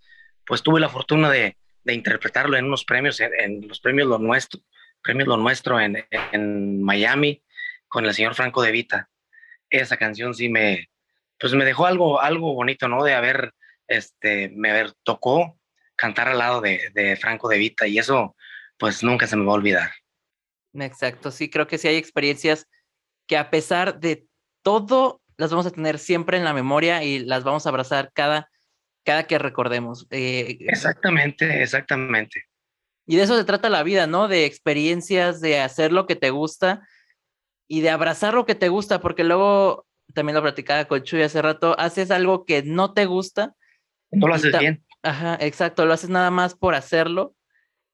pues, 0.45 0.63
tuve 0.63 0.79
la 0.79 0.89
fortuna 0.89 1.29
de, 1.29 1.57
de 1.83 1.93
interpretarlo 1.93 2.57
en 2.57 2.65
unos 2.65 2.85
premios, 2.85 3.19
en, 3.19 3.31
en, 3.39 3.67
los 3.67 3.79
premios 3.79 4.07
Lo 4.07 4.19
Nuestro, 4.19 4.61
premios 5.01 5.27
Lo 5.27 5.37
Nuestro 5.37 5.79
en, 5.79 6.05
en 6.31 6.81
Miami 6.81 7.43
con 7.87 8.05
el 8.05 8.13
señor 8.13 8.35
Franco 8.35 8.61
De 8.61 8.71
Vita 8.71 9.09
esa 9.69 9.97
canción 9.97 10.33
sí 10.33 10.49
me, 10.49 10.89
pues 11.39 11.53
me 11.53 11.65
dejó 11.65 11.85
algo, 11.85 12.21
algo 12.21 12.53
bonito, 12.53 12.87
¿no? 12.87 13.03
De 13.03 13.13
haber, 13.13 13.53
este, 13.87 14.49
me 14.49 14.71
haber 14.71 14.93
tocó 15.03 15.59
cantar 15.95 16.27
al 16.27 16.37
lado 16.37 16.61
de, 16.61 16.91
de 16.93 17.15
Franco 17.15 17.49
de 17.49 17.57
Vita 17.57 17.87
y 17.87 17.97
eso, 17.97 18.35
pues 18.77 19.03
nunca 19.03 19.27
se 19.27 19.35
me 19.35 19.45
va 19.45 19.51
a 19.51 19.55
olvidar. 19.55 19.91
Exacto, 20.73 21.31
sí, 21.31 21.49
creo 21.49 21.67
que 21.67 21.77
sí 21.77 21.87
hay 21.87 21.95
experiencias 21.95 22.67
que 23.27 23.37
a 23.37 23.49
pesar 23.49 23.99
de 23.99 24.27
todo, 24.61 25.21
las 25.37 25.51
vamos 25.51 25.65
a 25.65 25.71
tener 25.71 25.99
siempre 25.99 26.37
en 26.37 26.43
la 26.43 26.53
memoria 26.53 27.03
y 27.03 27.19
las 27.19 27.43
vamos 27.43 27.65
a 27.65 27.69
abrazar 27.69 28.11
cada, 28.13 28.49
cada 29.03 29.23
que 29.23 29.37
recordemos. 29.39 30.07
Eh, 30.11 30.57
exactamente, 30.61 31.61
exactamente. 31.61 32.43
Y 33.05 33.15
de 33.15 33.23
eso 33.23 33.37
se 33.37 33.45
trata 33.45 33.69
la 33.69 33.83
vida, 33.83 34.07
¿no? 34.07 34.27
De 34.27 34.45
experiencias, 34.45 35.39
de 35.39 35.59
hacer 35.59 35.93
lo 35.93 36.05
que 36.05 36.15
te 36.15 36.29
gusta 36.29 36.87
y 37.67 37.81
de 37.81 37.89
abrazar 37.89 38.33
lo 38.33 38.45
que 38.45 38.55
te 38.55 38.69
gusta, 38.69 38.99
porque 38.99 39.23
luego 39.23 39.85
también 40.13 40.35
lo 40.35 40.41
platicaba 40.41 40.85
con 40.85 41.03
Chuy 41.03 41.21
hace 41.21 41.41
rato, 41.41 41.77
haces 41.79 42.11
algo 42.11 42.45
que 42.45 42.63
no 42.63 42.93
te 42.93 43.05
gusta. 43.05 43.55
No 44.11 44.27
lo 44.27 44.35
haces 44.35 44.57
bien. 44.57 44.85
Ajá, 45.03 45.37
exacto, 45.39 45.85
lo 45.85 45.93
haces 45.93 46.09
nada 46.09 46.31
más 46.31 46.55
por 46.55 46.75
hacerlo 46.75 47.35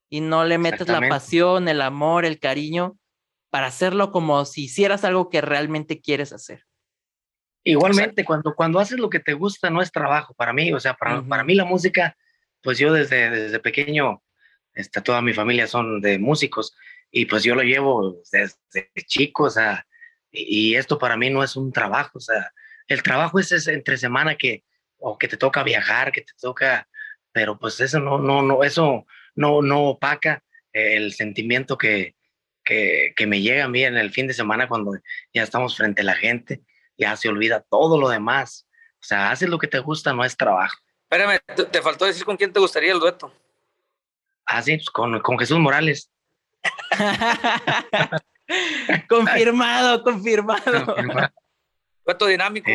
y 0.10 0.22
no 0.22 0.46
le 0.46 0.58
metes 0.58 0.88
la 0.88 1.08
pasión, 1.10 1.68
el 1.68 1.82
amor, 1.82 2.26
el 2.26 2.40
cariño 2.40 2.98
para 3.54 3.68
hacerlo 3.68 4.12
como 4.12 4.46
si 4.46 4.64
hicieras 4.64 5.04
algo 5.04 5.30
que 5.30 5.40
realmente 5.40 6.02
quieres 6.02 6.34
hacer. 6.34 6.66
Igualmente, 7.64 8.26
cuando, 8.26 8.56
cuando 8.56 8.80
haces 8.80 9.00
lo 9.00 9.12
que 9.12 9.20
te 9.20 9.34
gusta, 9.34 9.70
no 9.70 9.82
es 9.82 9.92
trabajo 9.92 10.34
para 10.34 10.54
mí, 10.54 10.74
o 10.74 10.80
sea, 10.80 10.96
para, 10.96 11.22
para 11.22 11.44
mí 11.44 11.54
la 11.54 11.64
música, 11.64 12.18
pues 12.64 12.80
yo 12.80 12.92
desde, 12.92 13.30
desde 13.30 13.60
pequeño, 13.60 14.24
este, 14.74 15.02
toda 15.02 15.22
mi 15.22 15.34
familia 15.34 15.68
son 15.68 16.02
de 16.02 16.18
músicos, 16.18 16.76
y 17.16 17.28
pues 17.28 17.44
yo 17.44 17.54
lo 17.54 17.62
llevo 17.62 18.20
desde 18.32 18.58
chico, 19.06 19.44
o 19.44 19.50
sea, 19.50 19.86
y 20.32 20.74
esto 20.74 20.98
para 20.98 21.16
mí 21.16 21.30
no 21.30 21.44
es 21.44 21.56
un 21.56 21.72
trabajo, 21.72 22.18
o 22.18 22.20
sea, 22.20 22.52
el 22.88 23.04
trabajo 23.04 23.40
es, 23.40 23.52
ese 23.52 23.74
entre 23.74 23.98
semana 23.98 24.36
que, 24.36 24.64
o 24.98 25.16
que 25.20 25.28
te 25.28 25.38
toca 25.38 25.62
viajar, 25.62 26.12
que 26.12 26.22
te 26.22 26.34
toca, 26.42 26.90
pero 27.32 27.60
pues 27.60 27.80
eso 27.82 28.00
no, 28.00 28.18
no, 28.18 28.42
no, 28.42 28.64
eso 28.64 29.06
no, 29.36 29.62
no 29.62 29.90
opaca 29.90 30.44
el 30.72 31.14
sentimiento 31.14 31.78
que, 31.78 32.16
que, 32.66 33.14
que 33.16 33.28
me 33.28 33.42
llega 33.42 33.66
a 33.66 33.70
mí 33.70 33.84
en 33.84 33.96
el 33.96 34.10
fin 34.10 34.26
de 34.26 34.34
semana 34.34 34.68
cuando 34.68 34.94
ya 35.32 35.44
estamos 35.44 35.78
frente 35.78 36.02
a 36.02 36.06
la 36.06 36.16
gente, 36.16 36.64
ya 36.98 37.16
se 37.16 37.30
olvida 37.30 37.64
todo 37.70 38.00
lo 38.00 38.10
demás, 38.10 38.68
o 39.00 39.06
sea, 39.06 39.30
haces 39.30 39.50
lo 39.50 39.60
que 39.60 39.68
te 39.68 39.78
gusta, 39.78 40.14
no 40.14 40.26
es 40.26 40.36
trabajo. 40.36 40.78
Espérame, 41.12 41.40
te 41.70 41.82
faltó 41.84 42.06
decir 42.06 42.26
con 42.26 42.38
quién 42.38 42.52
te 42.52 42.60
gustaría 42.60 42.92
el 42.92 43.00
dueto. 43.00 43.32
Ah, 44.48 44.64
sí, 44.64 44.78
pues 44.78 44.90
con, 44.90 45.20
con 45.20 45.38
Jesús 45.38 45.60
Morales. 45.60 46.10
confirmado, 49.10 50.04
confirmado. 50.04 50.96
Cuento 52.04 52.28
dinámico. 52.28 52.70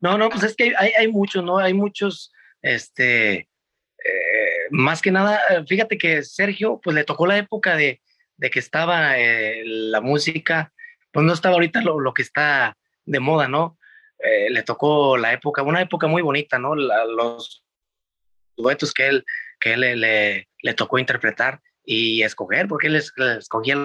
no. 0.00 0.18
no, 0.18 0.30
pues 0.30 0.42
es 0.42 0.54
que 0.54 0.74
hay, 0.76 0.92
hay 0.98 1.08
muchos, 1.08 1.44
¿no? 1.44 1.58
Hay 1.58 1.74
muchos, 1.74 2.32
este, 2.62 3.48
eh, 4.06 4.68
más 4.70 5.02
que 5.02 5.10
nada, 5.10 5.40
fíjate 5.66 5.98
que 5.98 6.22
Sergio, 6.22 6.80
pues 6.82 6.94
le 6.94 7.04
tocó 7.04 7.26
la 7.26 7.38
época 7.38 7.76
de, 7.76 8.00
de 8.36 8.50
que 8.50 8.58
estaba 8.58 9.18
eh, 9.18 9.62
la 9.64 10.00
música, 10.00 10.72
pues 11.12 11.24
no 11.24 11.32
estaba 11.32 11.54
ahorita 11.54 11.80
lo, 11.80 11.98
lo 11.98 12.12
que 12.12 12.22
está 12.22 12.76
de 13.04 13.20
moda, 13.20 13.48
¿no? 13.48 13.78
Eh, 14.18 14.50
le 14.50 14.62
tocó 14.62 15.16
la 15.16 15.32
época, 15.32 15.62
una 15.62 15.80
época 15.80 16.06
muy 16.06 16.22
bonita, 16.22 16.58
¿no? 16.58 16.74
los 16.74 17.64
duetos 18.56 18.94
que 18.94 19.08
él, 19.08 19.24
que 19.60 19.74
él 19.74 20.00
le, 20.00 20.48
le 20.62 20.74
tocó 20.74 20.98
interpretar 20.98 21.60
y 21.86 22.22
escoger, 22.22 22.66
porque 22.68 22.88
él 22.88 22.96
escogía 22.96 23.76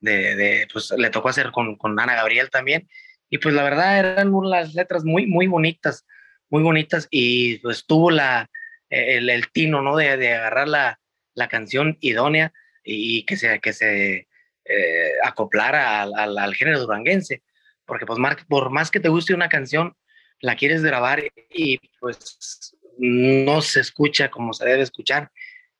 de, 0.00 0.34
de, 0.34 0.68
pues 0.72 0.92
le 0.96 1.10
tocó 1.10 1.28
hacer 1.28 1.52
con, 1.52 1.76
con, 1.76 2.00
Ana 2.00 2.16
Gabriel 2.16 2.50
también, 2.50 2.88
y 3.28 3.38
pues 3.38 3.54
la 3.54 3.62
verdad 3.62 3.98
eran 3.98 4.32
las 4.44 4.74
letras 4.74 5.04
muy, 5.04 5.26
muy 5.26 5.46
bonitas, 5.46 6.06
muy 6.48 6.62
bonitas, 6.62 7.06
y 7.10 7.58
pues 7.58 7.86
tuvo 7.86 8.10
la, 8.10 8.50
el, 8.88 9.28
el 9.28 9.52
tino, 9.52 9.82
¿no? 9.82 9.96
De, 9.96 10.16
de 10.16 10.34
agarrar 10.34 10.66
la, 10.66 10.98
la, 11.34 11.48
canción 11.48 11.98
idónea 12.00 12.52
y 12.82 13.24
que 13.26 13.36
se, 13.36 13.60
que 13.60 13.72
se 13.72 14.26
eh, 14.64 15.12
acoplara 15.22 16.02
al, 16.02 16.14
al, 16.14 16.38
al, 16.38 16.54
género 16.54 16.80
duranguense, 16.80 17.42
porque 17.84 18.06
pues 18.06 18.18
por 18.48 18.70
más 18.70 18.90
que 18.90 19.00
te 19.00 19.10
guste 19.10 19.34
una 19.34 19.48
canción, 19.48 19.94
la 20.40 20.56
quieres 20.56 20.82
grabar 20.82 21.22
y 21.50 21.78
pues 21.98 22.74
no 22.98 23.60
se 23.60 23.80
escucha 23.80 24.30
como 24.30 24.54
se 24.54 24.64
debe 24.64 24.82
escuchar. 24.82 25.30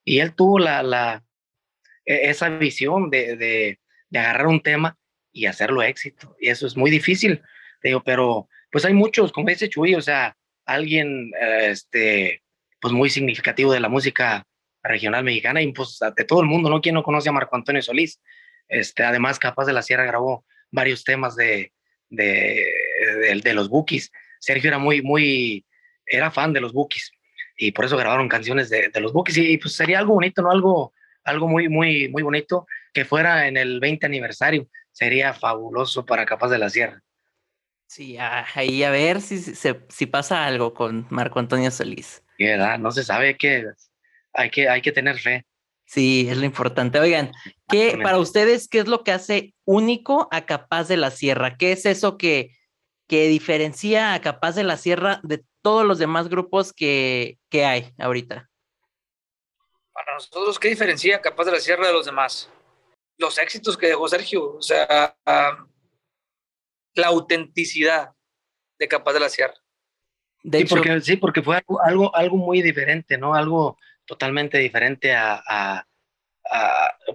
Y 0.04 0.20
él 0.20 0.34
tuvo 0.34 0.58
la, 0.58 0.82
la, 0.82 1.22
e-, 1.22 1.29
esa 2.10 2.48
visión 2.48 3.10
de, 3.10 3.36
de, 3.36 3.78
de, 4.08 4.18
agarrar 4.18 4.46
un 4.46 4.62
tema 4.62 4.98
y 5.32 5.46
hacerlo 5.46 5.82
éxito. 5.82 6.36
Y 6.40 6.48
eso 6.48 6.66
es 6.66 6.76
muy 6.76 6.90
difícil, 6.90 7.42
digo, 7.82 8.02
pero 8.02 8.48
pues 8.70 8.84
hay 8.84 8.94
muchos, 8.94 9.32
como 9.32 9.48
dice 9.48 9.68
Chuy, 9.68 9.94
o 9.94 10.00
sea, 10.00 10.36
alguien, 10.64 11.32
este, 11.40 12.42
pues 12.80 12.92
muy 12.92 13.10
significativo 13.10 13.72
de 13.72 13.80
la 13.80 13.88
música 13.88 14.46
regional 14.82 15.24
mexicana 15.24 15.62
y 15.62 15.72
pues 15.72 15.98
de 16.16 16.24
todo 16.24 16.40
el 16.40 16.46
mundo, 16.46 16.70
¿no? 16.70 16.80
¿Quién 16.80 16.94
no 16.94 17.02
conoce 17.02 17.28
a 17.28 17.32
Marco 17.32 17.56
Antonio 17.56 17.82
Solís? 17.82 18.20
Este, 18.68 19.02
además, 19.02 19.38
Capaz 19.38 19.66
de 19.66 19.72
la 19.72 19.82
Sierra 19.82 20.04
grabó 20.04 20.44
varios 20.70 21.04
temas 21.04 21.36
de, 21.36 21.72
de, 22.08 22.66
de, 23.42 23.54
los 23.54 23.68
Bookies. 23.68 24.10
Sergio 24.38 24.68
era 24.68 24.78
muy, 24.78 25.02
muy, 25.02 25.66
era 26.06 26.30
fan 26.30 26.52
de 26.52 26.60
los 26.60 26.72
Bookies 26.72 27.12
y 27.56 27.72
por 27.72 27.84
eso 27.84 27.96
grabaron 27.96 28.28
canciones 28.28 28.70
de, 28.70 28.88
de 28.88 29.00
los 29.00 29.12
Bookies 29.12 29.38
y, 29.38 29.58
pues 29.58 29.74
sería 29.74 29.98
algo 29.98 30.14
bonito, 30.14 30.40
¿no? 30.42 30.50
Algo, 30.50 30.94
algo 31.24 31.48
muy, 31.48 31.68
muy, 31.68 32.08
muy 32.08 32.22
bonito 32.22 32.66
que 32.92 33.04
fuera 33.04 33.48
en 33.48 33.56
el 33.56 33.80
20 33.80 34.06
aniversario. 34.06 34.68
Sería 34.92 35.32
fabuloso 35.34 36.04
para 36.04 36.26
Capaz 36.26 36.48
de 36.48 36.58
la 36.58 36.70
Sierra. 36.70 37.02
Sí, 37.86 38.16
ahí 38.18 38.84
a 38.84 38.90
ver 38.90 39.20
si, 39.20 39.38
si, 39.38 39.68
si 39.88 40.06
pasa 40.06 40.46
algo 40.46 40.74
con 40.74 41.06
Marco 41.10 41.40
Antonio 41.40 41.70
Solís. 41.70 42.22
¿Verdad? 42.38 42.78
No 42.78 42.90
se 42.92 43.02
sabe 43.02 43.36
que 43.36 43.66
hay 44.32 44.50
que, 44.50 44.68
hay 44.68 44.80
que 44.80 44.92
tener 44.92 45.18
fe. 45.18 45.44
Sí, 45.86 46.28
es 46.30 46.38
lo 46.38 46.44
importante. 46.44 47.00
Oigan, 47.00 47.32
¿qué 47.68 47.98
para 48.00 48.18
ustedes 48.18 48.68
qué 48.68 48.78
es 48.78 48.86
lo 48.86 49.02
que 49.02 49.10
hace 49.10 49.54
único 49.64 50.28
a 50.30 50.46
Capaz 50.46 50.86
de 50.86 50.96
la 50.96 51.10
Sierra? 51.10 51.56
¿Qué 51.56 51.72
es 51.72 51.84
eso 51.84 52.16
que, 52.16 52.56
que 53.08 53.26
diferencia 53.26 54.14
a 54.14 54.20
Capaz 54.20 54.52
de 54.52 54.62
la 54.62 54.76
Sierra 54.76 55.20
de 55.24 55.42
todos 55.62 55.84
los 55.84 55.98
demás 55.98 56.28
grupos 56.28 56.72
que, 56.72 57.38
que 57.48 57.64
hay 57.64 57.92
ahorita? 57.98 58.49
Para 59.92 60.14
nosotros, 60.14 60.58
¿qué 60.58 60.68
diferencia 60.68 61.20
Capaz 61.20 61.44
de 61.44 61.52
la 61.52 61.60
Sierra 61.60 61.86
de 61.86 61.92
los 61.92 62.06
demás? 62.06 62.50
Los 63.18 63.38
éxitos 63.38 63.76
que 63.76 63.88
dejó 63.88 64.08
Sergio, 64.08 64.54
o 64.56 64.62
sea, 64.62 65.16
la 66.94 67.06
autenticidad 67.06 68.12
de 68.78 68.88
Capaz 68.88 69.12
de 69.12 69.20
la 69.20 69.28
Sierra. 69.28 69.54
De 70.42 70.60
sí, 70.60 70.64
porque, 70.64 71.00
sí, 71.00 71.16
porque 71.16 71.42
fue 71.42 71.56
algo, 71.84 72.14
algo, 72.14 72.36
muy 72.36 72.62
diferente, 72.62 73.18
¿no? 73.18 73.34
Algo 73.34 73.76
totalmente 74.06 74.58
diferente 74.58 75.14
a, 75.14 75.42
a, 75.46 75.86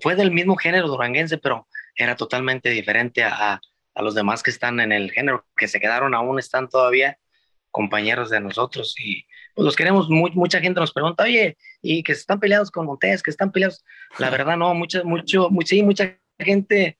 Fue 0.02 0.16
del 0.16 0.32
mismo 0.32 0.56
género 0.56 0.88
duranguense, 0.88 1.38
pero 1.38 1.68
era 1.96 2.16
totalmente 2.16 2.70
diferente 2.70 3.24
a, 3.24 3.60
a, 3.96 4.02
los 4.02 4.14
demás 4.14 4.44
que 4.44 4.52
están 4.52 4.80
en 4.80 4.92
el 4.92 5.12
género, 5.12 5.46
que 5.56 5.68
se 5.68 5.80
quedaron 5.80 6.14
aún, 6.14 6.38
están 6.38 6.70
todavía 6.70 7.18
compañeros 7.72 8.30
de 8.30 8.40
nosotros 8.40 8.96
y 9.00 9.26
pues 9.56 9.66
los 9.66 9.76
queremos, 9.76 10.10
mucha 10.10 10.60
gente 10.60 10.82
nos 10.82 10.92
pregunta, 10.92 11.24
oye, 11.24 11.58
y 11.82 12.04
que 12.04 12.12
están 12.12 12.40
peleados 12.42 12.70
con 12.70 12.86
Montes, 12.86 13.24
que 13.24 13.32
están 13.32 13.52
peleados, 13.52 13.86
la 14.20 14.30
verdad 14.30 14.58
no, 14.58 14.74
mucho, 14.74 15.04
mucho, 15.06 15.50
sí, 15.66 15.82
mucha 15.82 16.18
gente, 16.38 17.00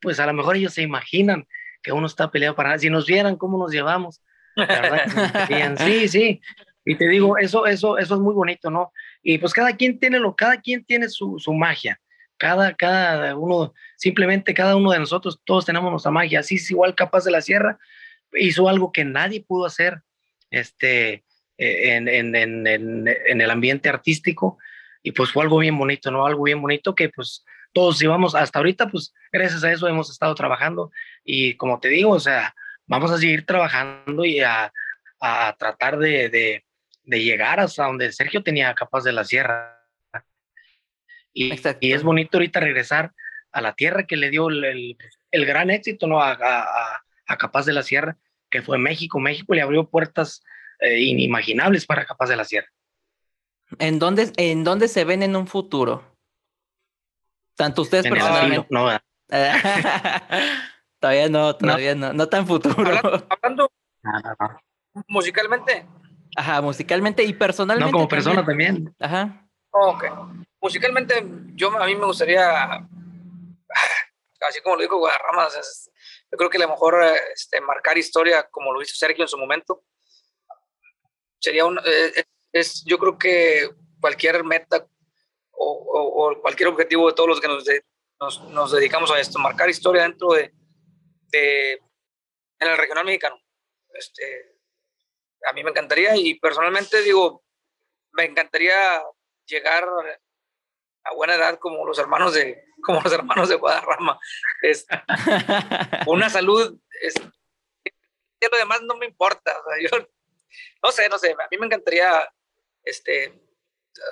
pues 0.00 0.18
a 0.18 0.26
lo 0.26 0.32
mejor 0.32 0.56
ellos 0.56 0.74
se 0.74 0.82
imaginan 0.82 1.46
que 1.80 1.92
uno 1.92 2.06
está 2.06 2.30
peleado 2.30 2.56
para 2.56 2.70
nada. 2.70 2.78
Si 2.80 2.90
nos 2.90 3.06
vieran 3.06 3.36
cómo 3.36 3.56
nos 3.56 3.72
llevamos, 3.72 4.20
la 4.56 4.66
verdad, 4.66 5.76
sí, 5.86 6.08
sí. 6.08 6.40
Y 6.84 6.96
te 6.96 7.08
digo, 7.08 7.38
eso, 7.38 7.66
eso, 7.66 7.96
eso 7.96 8.14
es 8.14 8.20
muy 8.20 8.34
bonito, 8.34 8.68
¿no? 8.68 8.92
Y 9.22 9.38
pues 9.38 9.52
cada 9.52 9.76
quien 9.76 10.00
tiene 10.00 10.18
lo, 10.18 10.34
cada 10.34 10.60
quien 10.60 10.84
tiene 10.84 11.08
su, 11.08 11.38
su 11.38 11.54
magia. 11.54 12.00
Cada, 12.36 12.74
cada 12.74 13.36
uno, 13.36 13.72
simplemente 13.96 14.52
cada 14.52 14.74
uno 14.74 14.90
de 14.90 14.98
nosotros, 14.98 15.40
todos 15.44 15.64
tenemos 15.64 15.92
nuestra 15.92 16.10
magia. 16.10 16.40
Así 16.40 16.56
es 16.56 16.68
igual 16.72 16.96
Capaz 16.96 17.24
de 17.24 17.30
la 17.30 17.40
Sierra, 17.40 17.78
hizo 18.32 18.68
algo 18.68 18.90
que 18.90 19.04
nadie 19.04 19.44
pudo 19.46 19.66
hacer 19.66 20.02
este, 20.50 21.22
en, 21.62 22.08
en, 22.08 22.34
en, 22.34 22.66
en, 22.66 23.40
el 23.40 23.50
ambiente 23.50 23.88
artístico. 23.88 24.58
Y 25.02 25.12
pues 25.12 25.30
fue 25.32 25.42
algo 25.42 25.58
bien 25.58 25.76
bonito, 25.76 26.10
¿no? 26.10 26.26
Algo 26.26 26.44
bien 26.44 26.60
bonito 26.60 26.94
que 26.94 27.08
pues 27.08 27.44
todos 27.72 28.00
íbamos 28.02 28.34
hasta 28.34 28.58
ahorita, 28.58 28.88
pues 28.88 29.14
gracias 29.32 29.64
a 29.64 29.72
eso 29.72 29.88
hemos 29.88 30.10
estado 30.10 30.34
trabajando 30.34 30.90
y 31.24 31.56
como 31.56 31.80
te 31.80 31.88
digo, 31.88 32.10
o 32.10 32.20
sea, 32.20 32.54
vamos 32.86 33.10
a 33.10 33.18
seguir 33.18 33.46
trabajando 33.46 34.24
y 34.24 34.40
a, 34.40 34.72
a 35.20 35.56
tratar 35.58 35.98
de, 35.98 36.28
de, 36.28 36.64
de, 37.04 37.22
llegar 37.22 37.60
hasta 37.60 37.86
donde 37.86 38.12
Sergio 38.12 38.42
tenía 38.42 38.74
capaz 38.74 39.04
de 39.04 39.12
la 39.12 39.24
sierra. 39.24 39.78
Y, 41.32 41.54
y, 41.80 41.92
es 41.92 42.02
bonito 42.02 42.36
ahorita 42.36 42.60
regresar 42.60 43.12
a 43.52 43.60
la 43.60 43.74
tierra 43.74 44.06
que 44.06 44.16
le 44.16 44.30
dio 44.30 44.48
el, 44.48 44.96
el, 45.30 45.46
gran 45.46 45.70
éxito 45.70 46.06
¿no? 46.06 46.20
A, 46.20 46.32
a, 46.32 47.02
a, 47.26 47.36
Capaz 47.38 47.64
de 47.64 47.72
la 47.72 47.82
Sierra, 47.82 48.18
que 48.50 48.60
fue 48.60 48.76
México. 48.76 49.18
México 49.18 49.54
le 49.54 49.62
abrió 49.62 49.88
puertas 49.88 50.42
eh, 50.82 50.98
inimaginables 50.98 51.86
para 51.86 52.04
Capaz 52.04 52.28
de 52.28 52.36
la 52.36 52.44
Sierra. 52.44 52.68
¿En 53.78 53.98
dónde, 53.98 54.32
¿En 54.36 54.64
dónde 54.64 54.88
se 54.88 55.04
ven 55.04 55.22
en 55.22 55.36
un 55.36 55.46
futuro? 55.46 56.04
Tanto 57.54 57.82
ustedes 57.82 58.08
personalmente. 58.08 58.66
no, 58.70 58.88
todavía 60.98 61.28
no, 61.28 61.56
todavía 61.56 61.94
no. 61.94 62.12
no, 62.12 62.28
tan 62.28 62.46
futuro. 62.46 63.24
Hablando, 63.28 63.70
musicalmente. 65.06 65.86
Ajá, 66.36 66.60
musicalmente 66.60 67.22
y 67.22 67.32
personalmente. 67.32 67.92
No, 67.92 67.96
como 67.96 68.08
persona 68.08 68.44
también. 68.44 68.94
Ajá. 68.98 69.48
Ok. 69.70 70.04
Musicalmente, 70.60 71.24
yo 71.54 71.70
a 71.80 71.86
mí 71.86 71.94
me 71.94 72.06
gustaría, 72.06 72.74
así 74.40 74.60
como 74.62 74.76
lo 74.76 74.82
dijo 74.82 74.98
Guadarramas, 74.98 75.90
yo 76.30 76.38
creo 76.38 76.50
que 76.50 76.58
a 76.58 76.62
lo 76.62 76.68
mejor 76.68 77.02
este, 77.34 77.60
marcar 77.60 77.96
historia 77.96 78.48
como 78.50 78.72
lo 78.72 78.82
hizo 78.82 78.94
Sergio 78.96 79.24
en 79.24 79.28
su 79.28 79.38
momento. 79.38 79.84
Sería 81.42 81.64
un, 81.64 81.78
eh, 81.84 82.24
es, 82.52 82.84
yo 82.84 82.98
creo 82.98 83.18
que 83.18 83.68
cualquier 84.00 84.44
meta 84.44 84.86
o, 85.50 86.36
cualquier 86.40 86.68
objetivo 86.68 87.08
de 87.08 87.14
todos 87.14 87.28
los 87.28 87.40
que 87.40 87.48
nos, 87.48 88.40
nos, 88.50 88.72
dedicamos 88.72 89.10
a 89.10 89.18
esto, 89.18 89.38
marcar 89.38 89.68
historia 89.68 90.02
dentro 90.02 90.28
de, 90.30 90.52
de, 91.30 91.72
en 91.72 92.68
el 92.68 92.76
regional 92.76 93.04
mexicano. 93.04 93.40
Este, 93.94 94.56
a 95.48 95.52
mí 95.52 95.64
me 95.64 95.70
encantaría 95.70 96.16
y 96.16 96.34
personalmente 96.38 97.02
digo, 97.02 97.44
me 98.12 98.24
encantaría 98.24 99.02
llegar 99.46 99.88
a 101.04 101.14
buena 101.14 101.34
edad 101.34 101.58
como 101.58 101.84
los 101.84 101.98
hermanos 101.98 102.34
de 102.34 102.64
como 102.82 103.00
los 103.00 103.12
hermanos 103.12 103.48
de 103.48 103.56
Guadarrama. 103.56 104.18
Es, 104.62 104.86
una 106.06 106.28
salud 106.28 106.78
es, 107.00 107.14
lo 107.20 108.58
demás 108.58 108.82
no 108.82 108.96
me 108.96 109.06
importa. 109.06 109.52
yo, 109.80 110.08
no 110.82 110.92
sé, 110.92 111.08
no 111.08 111.18
sé, 111.18 111.32
a 111.32 111.48
mí 111.50 111.58
me 111.58 111.66
encantaría 111.66 112.28
este, 112.84 113.40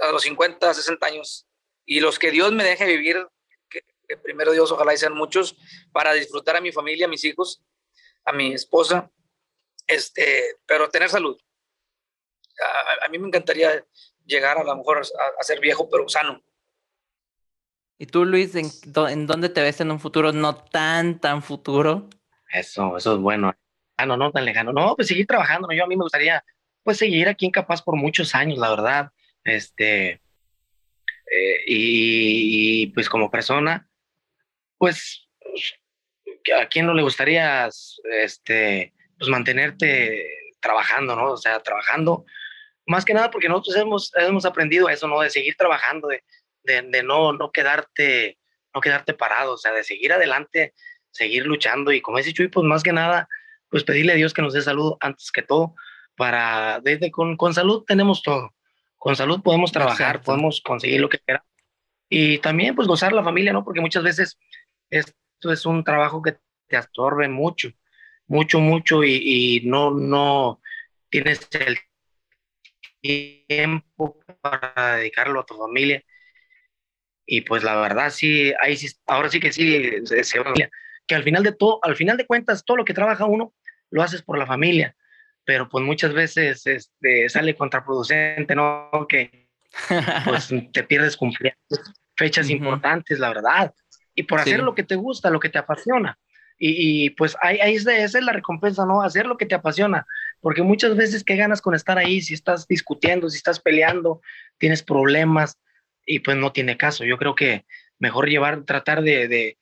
a 0.03 0.13
los 0.13 0.23
50, 0.23 0.75
60 0.75 1.07
años. 1.07 1.47
Y 1.85 2.01
los 2.01 2.19
que 2.19 2.31
Dios 2.31 2.53
me 2.53 2.65
deje 2.65 2.87
vivir, 2.87 3.27
que, 3.69 3.83
primero 4.23 4.53
Dios 4.53 4.71
ojalá 4.71 4.95
y 4.95 4.99
sean 4.99 5.15
muchos, 5.15 5.57
para 5.93 6.13
disfrutar 6.13 6.57
a 6.57 6.61
mi 6.61 6.73
familia, 6.73 7.07
a 7.07 7.09
mis 7.09 7.25
hijos, 7.25 7.63
a 8.25 8.33
mi 8.33 8.53
esposa, 8.53 9.11
este, 9.87 10.59
pero 10.67 10.89
tener 10.89 11.09
salud. 11.09 11.41
A, 13.05 13.09
mí 13.09 13.19
me 13.19 13.29
encantaría 13.29 13.85
llegar 14.27 14.59
a 14.59 14.65
lo 14.65 14.77
mejor 14.77 14.99
a, 14.99 15.43
ser 15.43 15.61
viejo, 15.61 15.89
pero 15.89 16.09
sano. 16.09 16.43
¿Y 17.99 18.07
tú, 18.07 18.25
Luis, 18.25 18.55
en, 18.55 18.71
en, 19.09 19.27
dónde 19.27 19.49
te 19.49 19.63
ves 19.63 19.81
en 19.81 19.91
un 19.91 20.01
futuro 20.01 20.33
no 20.33 20.55
tan, 20.55 21.21
tan 21.21 21.43
futuro? 21.43 22.09
Eso, 22.53 22.97
eso 22.97 23.15
es 23.15 23.21
bueno. 23.21 23.55
Ah, 24.01 24.07
no, 24.07 24.17
no 24.17 24.33
tan 24.33 24.45
lejano. 24.45 24.73
No, 24.73 24.97
pues 24.97 25.09
seguir 25.09 25.27
trabajando. 25.27 25.69
Yo 25.73 25.85
a 25.85 25.87
mí 25.87 25.97
me 25.97 26.05
gustaría, 26.05 26.45
pues, 26.83 26.99
seguir 26.99 27.29
aquí 27.29 27.47
en 27.47 27.53
Capaz 27.53 27.83
por 27.83 27.97
muchos 27.97 28.35
años, 28.35 28.59
la 28.59 28.71
verdad. 28.71 29.11
Este, 29.45 30.21
eh, 31.31 31.65
y, 31.67 32.87
pues 32.89 33.09
como 33.09 33.31
persona, 33.31 33.89
pues 34.79 35.29
a 36.59 36.67
quién 36.67 36.87
no 36.87 36.95
le 36.95 37.03
gustaría 37.03 37.69
este, 38.23 38.95
pues 39.19 39.31
mantenerte 39.31 40.27
trabajando, 40.61 41.15
¿no? 41.15 41.33
O 41.33 41.37
sea, 41.37 41.61
trabajando, 41.61 42.25
más 42.87 43.05
que 43.05 43.15
nada 43.15 43.31
porque 43.31 43.49
nosotros 43.49 43.77
hemos, 43.77 44.13
hemos 44.17 44.45
aprendido 44.45 44.89
eso, 44.89 45.07
¿no? 45.07 45.21
De 45.21 45.31
seguir 45.31 45.55
trabajando, 45.57 46.09
de, 46.09 46.25
de, 46.65 46.83
de, 46.83 47.03
no, 47.03 47.33
no, 47.33 47.53
quedarte, 47.53 48.39
no 48.75 48.81
quedarte 48.81 49.15
parado, 49.15 49.55
o 49.55 49.59
sea, 49.59 49.73
de 49.73 49.85
seguir 49.85 50.13
adelante, 50.13 50.75
seguir 51.11 51.47
luchando 51.47 51.93
y 51.93 52.01
como 52.01 52.19
dice 52.19 52.33
Chuy, 52.33 52.49
pues 52.49 52.65
más 52.65 52.83
que 52.83 52.93
nada, 52.93 53.29
pues 53.71 53.85
pedirle 53.85 54.13
a 54.13 54.17
Dios 54.17 54.35
que 54.35 54.43
nos 54.43 54.53
dé 54.53 54.63
salud 54.63 54.95
antes 55.01 55.31
que 55.33 55.43
todo, 55.43 55.75
para, 56.17 56.81
desde 56.83 57.11
con, 57.11 57.37
con 57.37 57.55
salud 57.55 57.85
tenemos 57.87 58.23
todo 58.23 58.53
con 59.01 59.17
salud 59.17 59.41
podemos 59.41 59.73
trabajar, 59.73 60.21
podemos 60.21 60.61
conseguir 60.61 61.01
lo 61.01 61.09
que 61.09 61.19
queramos. 61.19 61.49
Y 62.11 62.37
también 62.39 62.77
pues 62.77 62.87
gozar 62.87 63.15
la 63.15 63.25
familia, 63.25 63.51
¿no? 63.51 63.65
Porque 63.65 63.81
muchas 63.81 64.05
veces 64.05 64.39
esto 64.91 65.15
es 65.51 65.65
un 65.65 65.83
trabajo 65.83 66.21
que 66.21 66.37
te 66.67 66.77
absorbe 66.77 67.27
mucho, 67.27 67.71
mucho, 68.27 68.61
mucho 68.61 69.03
y, 69.03 69.63
no, 69.65 69.91
no 69.91 70.61
tienes 71.09 71.49
el 71.53 71.79
tiempo 73.01 74.21
para 74.43 74.97
dedicarlo 74.97 75.41
a 75.41 75.47
tu 75.47 75.57
familia. 75.57 76.05
Y 77.25 77.41
pues 77.41 77.63
la 77.63 77.77
verdad 77.77 78.11
sí, 78.11 78.53
ahí 78.61 78.77
sí, 78.77 78.95
ahora 79.07 79.31
sí 79.31 79.41
que 79.41 79.51
sí, 79.51 80.05
se, 80.05 80.41
que 81.11 81.17
al 81.17 81.25
final 81.25 81.43
de 81.43 81.51
todo, 81.51 81.81
al 81.83 81.97
final 81.97 82.17
de 82.17 82.25
cuentas, 82.25 82.65
todo 82.65 82.77
lo 82.77 82.85
que 82.85 82.95
trabaja 82.95 83.25
uno, 83.25 83.53
lo 83.91 84.03
haces 84.03 84.23
por 84.23 84.39
la 84.39 84.47
familia 84.47 84.95
pero 85.51 85.69
pues 85.69 85.85
muchas 85.85 86.13
veces 86.13 86.65
este, 86.65 87.29
sale 87.29 87.57
contraproducente, 87.57 88.55
¿no? 88.55 88.89
Que 89.09 89.49
pues 90.25 90.49
te 90.73 90.85
pierdes 90.85 91.17
cumplir 91.17 91.57
fechas 92.17 92.49
importantes, 92.51 93.19
la 93.19 93.31
verdad, 93.31 93.75
y 94.15 94.23
por 94.23 94.39
hacer 94.39 94.61
lo 94.61 94.77
que 94.77 94.85
te 94.85 94.95
gusta, 94.95 95.29
lo 95.29 95.41
que 95.41 95.49
te 95.49 95.59
apasiona. 95.59 96.17
Y, 96.63 97.11
pues 97.11 97.37
ahí, 97.43 97.59
ahí 97.59 97.75
es, 97.75 97.87
esa 97.87 98.19
es 98.19 98.25
la 98.25 98.33
recompensa, 98.33 98.87
¿no? 98.87 99.03
Hacer 99.03 99.27
lo 99.27 99.39
que 99.39 99.47
te 99.47 99.57
apasiona, 99.57 100.07
porque 100.41 100.63
muchas 100.63 100.95
veces, 100.95 101.25
¿qué 101.25 101.35
ganas 101.35 101.61
con 101.61 101.75
estar 101.75 101.99
ahí? 101.99 102.21
Si 102.21 102.35
estás 102.35 102.69
discutiendo, 102.69 103.29
si 103.29 103.39
estás 103.39 103.59
peleando, 103.59 104.21
tienes 104.57 104.85
problemas, 104.85 105.59
y 106.07 106.21
pues 106.21 106.37
no 106.37 106.53
tiene 106.53 106.77
caso. 106.77 107.05
Yo 107.05 107.17
creo 107.17 107.35
que 107.35 107.65
mejor 107.99 108.29
llevar, 108.29 108.63
tratar 108.65 109.03
de, 109.03 109.27
de, 109.27 109.59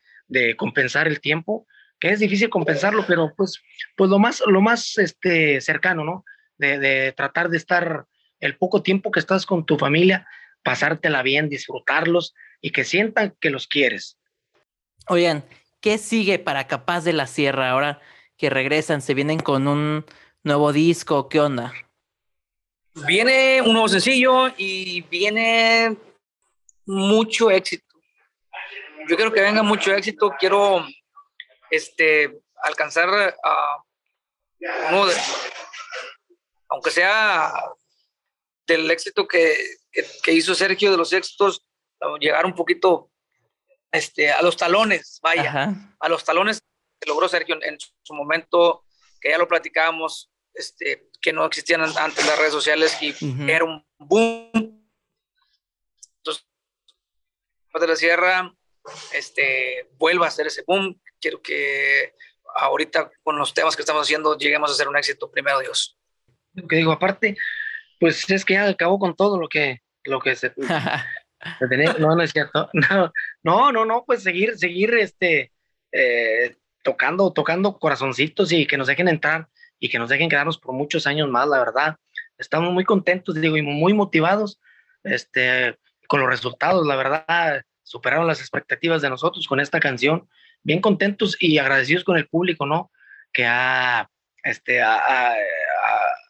compensar 0.56 1.08
el 1.08 1.20
tiempo, 1.20 1.66
que 1.98 2.10
es 2.10 2.20
difícil 2.20 2.48
compensarlo, 2.48 3.04
pero 3.06 3.32
pues, 3.36 3.60
pues 3.96 4.10
lo 4.10 4.18
más, 4.18 4.42
lo 4.46 4.60
más 4.60 4.98
este, 4.98 5.60
cercano, 5.60 6.04
¿no? 6.04 6.24
De, 6.56 6.78
de 6.78 7.12
tratar 7.12 7.48
de 7.48 7.56
estar 7.56 8.06
el 8.40 8.56
poco 8.56 8.82
tiempo 8.82 9.10
que 9.10 9.20
estás 9.20 9.46
con 9.46 9.64
tu 9.66 9.78
familia, 9.78 10.26
pasártela 10.62 11.22
bien, 11.22 11.48
disfrutarlos 11.48 12.34
y 12.60 12.70
que 12.70 12.84
sientan 12.84 13.36
que 13.40 13.50
los 13.50 13.66
quieres. 13.66 14.18
Oigan, 15.08 15.44
¿qué 15.80 15.98
sigue 15.98 16.38
para 16.38 16.66
Capaz 16.66 17.02
de 17.04 17.12
la 17.12 17.26
Sierra 17.26 17.70
ahora 17.70 18.00
que 18.36 18.50
regresan? 18.50 19.00
¿Se 19.00 19.14
vienen 19.14 19.38
con 19.38 19.66
un 19.66 20.04
nuevo 20.42 20.72
disco? 20.72 21.28
¿Qué 21.28 21.40
onda? 21.40 21.72
Viene 23.06 23.62
un 23.62 23.72
nuevo 23.72 23.88
sencillo 23.88 24.52
y 24.56 25.02
viene 25.02 25.96
mucho 26.84 27.50
éxito. 27.50 27.87
Yo 29.08 29.16
quiero 29.16 29.32
que 29.32 29.40
venga 29.40 29.62
mucho 29.62 29.92
éxito. 29.94 30.34
Quiero 30.38 30.86
este, 31.70 32.40
alcanzar 32.62 33.08
a 33.42 33.82
uno 34.90 35.06
de, 35.06 35.14
aunque 36.68 36.90
sea 36.90 37.52
del 38.66 38.90
éxito 38.90 39.26
que, 39.26 39.56
que, 40.22 40.32
hizo 40.32 40.54
Sergio, 40.54 40.90
de 40.90 40.98
los 40.98 41.12
éxitos, 41.12 41.64
llegar 42.20 42.44
un 42.44 42.54
poquito 42.54 43.10
este, 43.90 44.30
a 44.30 44.42
los 44.42 44.56
talones, 44.56 45.20
vaya, 45.22 45.94
a 45.98 46.08
los 46.08 46.24
talones 46.24 46.60
que 47.00 47.08
logró 47.08 47.28
Sergio 47.28 47.56
en, 47.62 47.78
su 48.02 48.14
momento, 48.14 48.84
que 49.20 49.30
ya 49.30 49.38
lo 49.38 49.48
platicábamos, 49.48 50.30
este, 50.52 51.08
que 51.20 51.32
no 51.32 51.46
existían 51.46 51.80
antes 51.80 52.26
las 52.26 52.38
redes 52.38 52.52
sociales 52.52 53.00
y 53.00 53.14
era 53.50 53.64
un 53.64 53.84
boom. 53.98 54.50
Entonces, 56.18 56.44
de 57.72 57.86
la 57.86 57.96
Sierra, 57.96 58.54
este, 59.12 59.88
vuelva 59.98 60.26
a 60.26 60.28
hacer 60.28 60.46
ese 60.46 60.62
boom. 60.66 61.00
Quiero 61.20 61.40
que 61.42 62.14
ahorita 62.56 63.10
con 63.22 63.38
los 63.38 63.54
temas 63.54 63.76
que 63.76 63.82
estamos 63.82 64.02
haciendo 64.02 64.36
lleguemos 64.36 64.70
a 64.70 64.74
hacer 64.74 64.88
un 64.88 64.96
éxito, 64.96 65.30
primero 65.30 65.60
Dios. 65.60 65.98
Lo 66.54 66.66
que 66.66 66.76
digo, 66.76 66.92
aparte, 66.92 67.36
pues 68.00 68.28
es 68.30 68.44
que 68.44 68.54
ya 68.54 68.68
acabó 68.68 68.98
con 68.98 69.14
todo 69.14 69.38
lo 69.38 69.48
que, 69.48 69.82
lo 70.04 70.20
que 70.20 70.34
se, 70.34 70.52
no, 71.98 72.16
no 72.16 72.22
es 72.22 72.32
cierto. 72.32 72.70
No, 73.42 73.72
no, 73.72 73.84
no, 73.84 74.04
pues 74.04 74.22
seguir, 74.22 74.58
seguir 74.58 74.94
este, 74.94 75.52
eh, 75.92 76.56
tocando, 76.82 77.32
tocando 77.32 77.78
corazoncitos 77.78 78.52
y 78.52 78.66
que 78.66 78.76
nos 78.76 78.88
dejen 78.88 79.08
entrar 79.08 79.48
y 79.78 79.88
que 79.88 79.98
nos 79.98 80.08
dejen 80.08 80.28
quedarnos 80.28 80.58
por 80.58 80.74
muchos 80.74 81.06
años 81.06 81.28
más, 81.28 81.46
la 81.48 81.58
verdad. 81.58 81.96
Estamos 82.36 82.72
muy 82.72 82.84
contentos, 82.84 83.34
digo, 83.40 83.56
y 83.56 83.62
muy 83.62 83.94
motivados 83.94 84.60
este, 85.04 85.78
con 86.06 86.20
los 86.20 86.28
resultados, 86.28 86.86
la 86.86 86.96
verdad, 86.96 87.62
superaron 87.88 88.26
las 88.26 88.40
expectativas 88.40 89.02
de 89.02 89.10
nosotros 89.10 89.46
con 89.46 89.60
esta 89.60 89.80
canción. 89.80 90.28
Bien 90.62 90.80
contentos 90.80 91.36
y 91.40 91.58
agradecidos 91.58 92.04
con 92.04 92.16
el 92.16 92.28
público, 92.28 92.66
¿no? 92.66 92.90
Que 93.32 93.46
ha, 93.46 94.08
este, 94.42 94.82
ha 94.82 95.34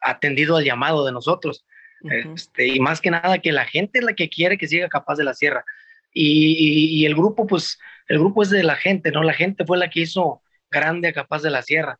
atendido 0.03 0.57
al 0.57 0.65
llamado 0.65 1.05
de 1.05 1.13
nosotros. 1.13 1.65
Este, 2.03 2.69
y 2.69 2.81
más 2.81 3.01
que 3.01 3.11
nada 3.11 3.39
que 3.39 3.53
la 3.53 3.65
gente 3.65 3.99
es 3.99 4.05
la 4.05 4.15
que 4.15 4.29
quiere 4.29 4.59
que 4.59 4.69
siga 4.69 4.89
capaz 4.89 5.17
de 5.17 5.25
la 5.25 5.35
sierra. 5.35 5.65
Y, 6.13 7.05
el 7.05 7.15
grupo, 7.15 7.47
pues, 7.47 7.79
el 8.09 8.19
grupo 8.19 8.43
es 8.43 8.51
de 8.51 8.63
la 8.63 8.77
gente, 8.77 9.11
¿no? 9.11 9.23
La 9.23 9.35
gente 9.35 9.65
fue 9.65 9.79
la 9.79 9.91
que 9.91 10.01
hizo 10.01 10.43
grande 10.71 11.09
a 11.09 11.13
capaz 11.13 11.43
de 11.43 11.51
la 11.51 11.63
sierra. 11.63 11.99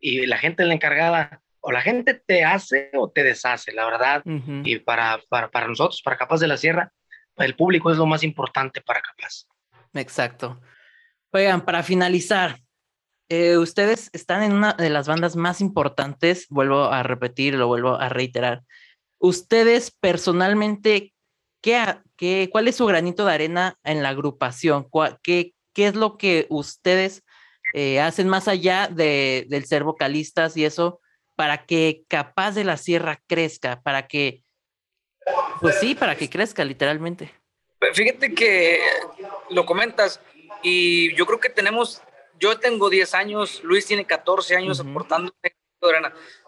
Y 0.00 0.26
la 0.26 0.38
gente 0.38 0.62
es 0.62 0.68
la 0.68 0.74
encargada, 0.74 1.42
o 1.60 1.72
la 1.72 1.80
gente 1.80 2.14
te 2.14 2.44
hace 2.44 2.90
o 2.94 3.10
te 3.10 3.24
deshace, 3.24 3.72
la 3.72 3.84
verdad. 3.84 4.22
Y 4.64 4.78
para, 4.78 5.20
para, 5.28 5.50
para 5.50 5.66
nosotros, 5.66 6.02
para 6.02 6.16
capaz 6.16 6.40
de 6.40 6.46
la 6.46 6.56
sierra, 6.56 6.92
el 7.38 7.56
público 7.56 7.90
es 7.90 7.98
lo 7.98 8.06
más 8.06 8.22
importante 8.22 8.80
para 8.80 9.00
capaz. 9.00 9.46
Exacto. 9.94 10.60
Oigan, 11.32 11.64
para 11.64 11.82
finalizar, 11.82 12.58
eh, 13.28 13.58
ustedes 13.58 14.10
están 14.12 14.42
en 14.42 14.52
una 14.52 14.72
de 14.72 14.90
las 14.90 15.06
bandas 15.06 15.36
más 15.36 15.60
importantes, 15.60 16.46
vuelvo 16.48 16.84
a 16.84 17.02
repetir, 17.02 17.54
lo 17.54 17.66
vuelvo 17.66 17.96
a 17.96 18.08
reiterar, 18.08 18.62
ustedes 19.18 19.90
personalmente, 19.90 21.12
¿qué, 21.60 21.98
qué, 22.16 22.48
cuál 22.50 22.68
es 22.68 22.76
su 22.76 22.86
granito 22.86 23.26
de 23.26 23.32
arena 23.32 23.76
en 23.84 24.02
la 24.02 24.10
agrupación? 24.10 24.86
¿Qué, 25.22 25.54
qué 25.74 25.86
es 25.86 25.94
lo 25.94 26.16
que 26.16 26.46
ustedes 26.48 27.22
eh, 27.74 28.00
hacen 28.00 28.28
más 28.28 28.48
allá 28.48 28.88
de, 28.88 29.46
del 29.48 29.66
ser 29.66 29.84
vocalistas 29.84 30.56
y 30.56 30.64
eso 30.64 31.00
para 31.36 31.66
que 31.66 32.02
Capaz 32.08 32.52
de 32.52 32.64
la 32.64 32.76
Sierra 32.76 33.22
crezca, 33.28 33.80
para 33.82 34.08
que, 34.08 34.42
pues 35.60 35.78
sí, 35.80 35.94
para 35.94 36.16
que 36.16 36.28
crezca 36.28 36.64
literalmente? 36.64 37.32
Fíjate 37.94 38.34
que 38.34 38.80
lo 39.50 39.64
comentas 39.66 40.20
y 40.62 41.14
yo 41.14 41.26
creo 41.26 41.40
que 41.40 41.50
tenemos, 41.50 42.02
yo 42.38 42.58
tengo 42.58 42.90
10 42.90 43.14
años, 43.14 43.62
Luis 43.62 43.86
tiene 43.86 44.04
14 44.04 44.56
años 44.56 44.80
aportando 44.80 45.32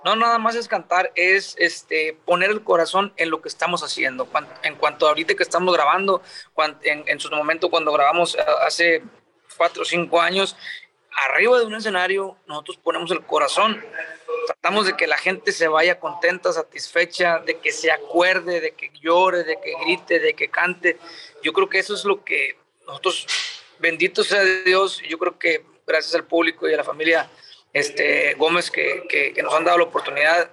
no, 0.05 0.17
nada 0.17 0.39
más 0.39 0.57
es 0.57 0.67
cantar, 0.67 1.13
es 1.15 1.55
este, 1.59 2.19
poner 2.25 2.51
el 2.51 2.65
corazón 2.65 3.13
en 3.17 3.31
lo 3.31 3.41
que 3.41 3.49
estamos 3.49 3.83
haciendo. 3.83 4.29
En 4.63 4.75
cuanto 4.77 5.07
a 5.07 5.11
ahorita 5.11 5.35
que 5.35 5.43
estamos 5.43 5.75
grabando, 5.75 6.23
en, 6.83 7.21
su 7.21 7.31
momento 7.31 7.71
cuando 7.71 7.93
grabamos 7.93 8.35
eh, 8.35 8.45
hace 8.67 9.03
cuatro 9.57 9.83
o 9.83 9.85
cinco 9.85 10.21
años, 10.21 10.57
arriba 11.13 11.59
de 11.59 11.67
un 11.67 11.75
escenario 11.75 12.37
nosotros 12.47 12.79
ponemos 12.79 13.11
el 13.11 13.23
corazón. 13.23 13.85
Tratamos 14.47 14.87
de 14.87 14.97
que 14.97 15.07
la 15.07 15.19
gente 15.19 15.53
se 15.53 15.69
vaya 15.69 16.01
contenta, 16.01 16.53
satisfecha, 16.53 17.39
de 17.41 17.59
que 17.59 17.73
se 17.73 17.91
acuerde, 17.91 18.61
de 18.61 18.73
que 18.73 18.91
llore, 19.01 19.45
de 19.45 19.61
que 19.61 19.75
grite, 19.85 20.19
de 20.19 20.35
que 20.35 20.49
cante. 20.49 20.99
Yo 21.43 21.53
creo 21.53 21.69
que 21.69 21.79
eso 21.79 21.95
es 21.95 22.05
lo 22.05 22.25
que 22.25 22.59
nosotros, 22.87 23.27
bendito 23.79 24.25
sea 24.25 24.43
Dios, 24.43 25.01
yo 25.09 25.19
creo 25.19 25.39
que 25.39 25.65
gracias 25.87 26.15
al 26.15 26.25
público 26.25 26.69
y 26.69 26.75
a 26.75 26.77
la 26.77 26.85
familia 26.85 27.31
este, 27.73 28.35
Gómez 28.35 28.71
que, 28.71 29.05
que, 29.09 29.43
nos 29.43 29.55
han 29.55 29.65
dado 29.65 29.79
la 29.79 29.85
oportunidad 29.85 30.51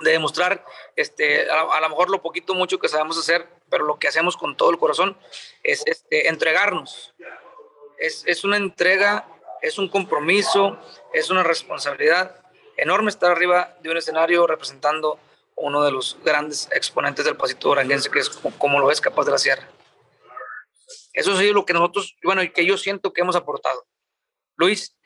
de 0.00 0.12
demostrar 0.12 0.64
este, 0.96 1.50
a, 1.50 1.80
lo 1.80 1.88
mejor 1.88 2.10
lo 2.10 2.22
poquito 2.22 2.54
mucho 2.54 2.78
que 2.78 2.88
sabemos 2.88 3.18
hacer, 3.18 3.46
pero 3.68 3.84
lo 3.84 3.98
que 3.98 4.08
hacemos 4.08 4.36
con 4.36 4.56
todo 4.56 4.70
el 4.70 4.78
corazón 4.78 5.16
es 5.62 5.82
este, 5.86 6.28
entregarnos. 6.28 7.14
Es, 7.98 8.24
es 8.26 8.44
una 8.44 8.56
entrega, 8.56 9.28
es 9.62 9.78
un 9.78 9.88
compromiso, 9.88 10.78
es 11.12 11.30
una 11.30 11.42
responsabilidad 11.42 12.36
enorme 12.76 13.10
estar 13.10 13.30
arriba 13.30 13.76
de 13.82 13.90
un 13.90 13.96
escenario 13.96 14.46
representando 14.46 15.18
uno 15.56 15.82
de 15.82 15.90
los 15.90 16.16
grandes 16.24 16.68
exponentes 16.72 17.24
del 17.24 17.36
pasito 17.36 17.68
duranguense, 17.68 18.10
que 18.10 18.20
es 18.20 18.30
como, 18.30 18.78
lo 18.78 18.90
es 18.90 19.00
Capaz 19.00 19.24
de 19.24 19.32
la 19.32 19.38
Sierra. 19.38 19.68
Eso 21.12 21.38
es 21.38 21.52
lo 21.52 21.66
que 21.66 21.72
nosotros, 21.72 22.16
bueno, 22.22 22.42
y 22.42 22.50
que 22.50 22.64
yo 22.64 22.78
siento 22.78 23.12
que 23.12 23.22
hemos 23.22 23.34
aportado. 23.34 23.84
Luis. 24.56 24.96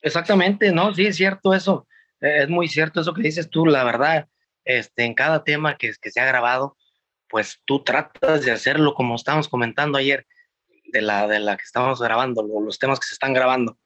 Exactamente, 0.00 0.70
no, 0.70 0.94
sí, 0.94 1.06
es 1.06 1.16
cierto 1.16 1.52
eso. 1.52 1.86
Eh, 2.20 2.44
es 2.44 2.48
muy 2.48 2.68
cierto 2.68 3.00
eso 3.00 3.12
que 3.12 3.22
dices 3.22 3.50
tú, 3.50 3.66
la 3.66 3.82
verdad. 3.82 4.28
Este, 4.64 5.04
en 5.04 5.14
cada 5.14 5.42
tema 5.42 5.76
que, 5.76 5.92
que 6.00 6.10
se 6.12 6.20
ha 6.20 6.26
grabado, 6.26 6.76
pues 7.28 7.60
tú 7.64 7.82
tratas 7.82 8.44
de 8.44 8.52
hacerlo 8.52 8.94
como 8.94 9.16
estábamos 9.16 9.48
comentando 9.48 9.98
ayer, 9.98 10.26
de 10.92 11.02
la, 11.02 11.26
de 11.26 11.40
la 11.40 11.56
que 11.56 11.64
estamos 11.64 12.00
grabando, 12.00 12.42
los 12.42 12.78
temas 12.78 13.00
que 13.00 13.06
se 13.06 13.14
están 13.14 13.32
grabando, 13.32 13.78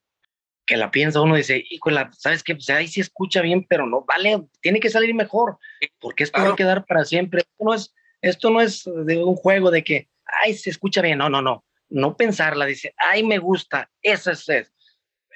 que 0.67 0.77
la 0.77 0.91
piensa 0.91 1.21
uno 1.21 1.37
dice, 1.37 1.65
híjole, 1.71 2.09
¿sabes 2.13 2.43
qué? 2.43 2.55
Pues 2.55 2.69
ahí 2.71 2.89
sí 2.89 3.01
escucha 3.01 3.41
bien, 3.41 3.65
pero 3.69 3.87
no, 3.87 4.05
vale, 4.05 4.43
tiene 4.61 4.81
que 4.81 4.91
salir 4.91 5.15
mejor, 5.15 5.59
porque 6.01 6.25
esto 6.25 6.43
va 6.43 6.51
a 6.51 6.57
quedar 6.57 6.85
para 6.85 7.05
siempre. 7.05 7.41
Esto 7.41 7.65
no, 7.65 7.75
es, 7.75 7.95
esto 8.21 8.51
no 8.51 8.61
es 8.61 8.85
de 8.85 9.23
un 9.23 9.37
juego 9.37 9.71
de 9.71 9.85
que, 9.85 10.09
ay, 10.45 10.55
se 10.55 10.71
escucha 10.71 11.01
bien, 11.01 11.19
no, 11.19 11.31
no, 11.31 11.41
no, 11.41 11.65
no 11.89 12.17
pensarla, 12.17 12.67
dice, 12.67 12.95
ay, 12.99 13.23
me 13.23 13.39
gusta, 13.39 13.89
eso 14.03 14.33
es, 14.33 14.49
eso 14.49 14.71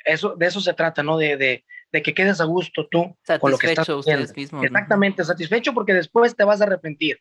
eso, 0.05 0.35
de 0.37 0.47
eso 0.47 0.61
se 0.61 0.75
trata, 0.75 1.03
¿no? 1.03 1.17
De, 1.17 1.37
de, 1.37 1.65
de 1.93 2.03
que 2.03 2.15
quedes 2.15 2.41
a 2.41 2.45
gusto 2.45 2.89
tú 2.89 3.17
con 3.41 3.51
lo 3.51 3.59
que 3.59 3.69
estás 3.69 3.89
haciendo. 3.89 4.63
Exactamente, 4.63 5.25
satisfecho 5.25 5.73
porque 5.75 5.95
después 5.95 6.35
te 6.37 6.45
vas 6.45 6.61
a 6.61 6.65
arrepentir. 6.65 7.21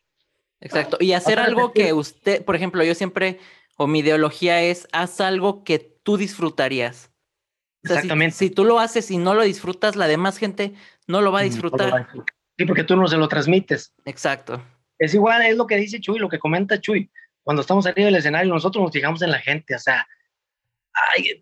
Exacto. 0.60 0.98
Y 1.00 1.12
hacer 1.12 1.38
algo 1.38 1.72
que 1.72 1.92
usted, 1.92 2.44
por 2.44 2.54
ejemplo, 2.54 2.84
yo 2.84 2.94
siempre, 2.94 3.38
o 3.80 3.86
mi 3.86 4.00
ideología 4.00 4.60
es, 4.60 4.86
haz 4.92 5.22
algo 5.22 5.64
que 5.64 5.78
tú 5.78 6.18
disfrutarías. 6.18 7.10
Exactamente. 7.82 8.36
Si, 8.36 8.50
tú 8.50 8.66
lo 8.66 8.78
haces 8.78 9.10
y 9.10 9.16
no 9.16 9.32
lo 9.32 9.42
disfrutas, 9.42 9.96
la 9.96 10.06
demás 10.06 10.36
gente 10.36 10.74
no 11.06 11.22
lo 11.22 11.32
va 11.32 11.40
a 11.40 11.44
disfrutar. 11.44 12.08
Sí, 12.58 12.66
porque 12.66 12.84
tú 12.84 12.94
no 12.94 13.08
se 13.08 13.16
lo 13.16 13.26
transmites. 13.26 13.94
Exacto. 14.04 14.62
Es 14.98 15.14
igual, 15.14 15.40
es 15.46 15.56
lo 15.56 15.66
que 15.66 15.76
dice 15.76 15.98
Chuy, 15.98 16.18
lo 16.18 16.28
que 16.28 16.38
comenta 16.38 16.78
Chuy. 16.78 17.10
Cuando 17.42 17.62
estamos 17.62 17.86
arriba 17.86 18.04
del 18.04 18.16
escenario, 18.16 18.52
nosotros 18.52 18.84
nos 18.84 18.92
fijamos 18.92 19.22
en 19.22 19.30
la 19.30 19.38
gente, 19.38 19.74
o 19.74 19.78
sea, 19.78 20.06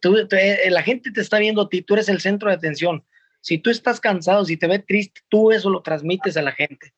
tú, 0.00 0.16
eh, 0.30 0.70
la 0.70 0.84
gente 0.84 1.10
te 1.10 1.20
está 1.20 1.40
viendo 1.40 1.62
a 1.62 1.68
ti, 1.68 1.82
tú 1.82 1.94
eres 1.94 2.08
el 2.08 2.20
centro 2.20 2.50
de 2.50 2.54
atención. 2.54 3.04
Si 3.40 3.58
tú 3.58 3.68
estás 3.70 3.98
cansado, 3.98 4.44
si 4.44 4.56
te 4.56 4.68
ve 4.68 4.78
triste, 4.78 5.22
tú 5.28 5.50
eso 5.50 5.70
lo 5.70 5.82
transmites 5.82 6.36
a 6.36 6.42
la 6.42 6.52
gente. 6.52 6.94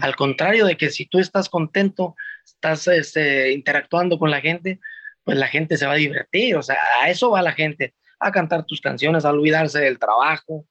Al 0.00 0.16
contrario 0.16 0.64
de 0.64 0.78
que 0.78 0.88
si 0.88 1.04
tú 1.04 1.18
estás 1.18 1.50
contento, 1.50 2.16
estás 2.54 2.86
este, 2.88 3.52
interactuando 3.52 4.18
con 4.18 4.30
la 4.30 4.40
gente, 4.40 4.80
pues 5.24 5.38
la 5.38 5.48
gente 5.48 5.76
se 5.76 5.86
va 5.86 5.92
a 5.92 5.96
divertir. 5.96 6.56
O 6.56 6.62
sea, 6.62 6.78
a 7.00 7.10
eso 7.10 7.30
va 7.30 7.42
la 7.42 7.52
gente, 7.52 7.94
a 8.20 8.32
cantar 8.32 8.64
tus 8.64 8.80
canciones, 8.80 9.24
a 9.24 9.30
olvidarse 9.30 9.80
del 9.80 9.98
trabajo, 9.98 10.66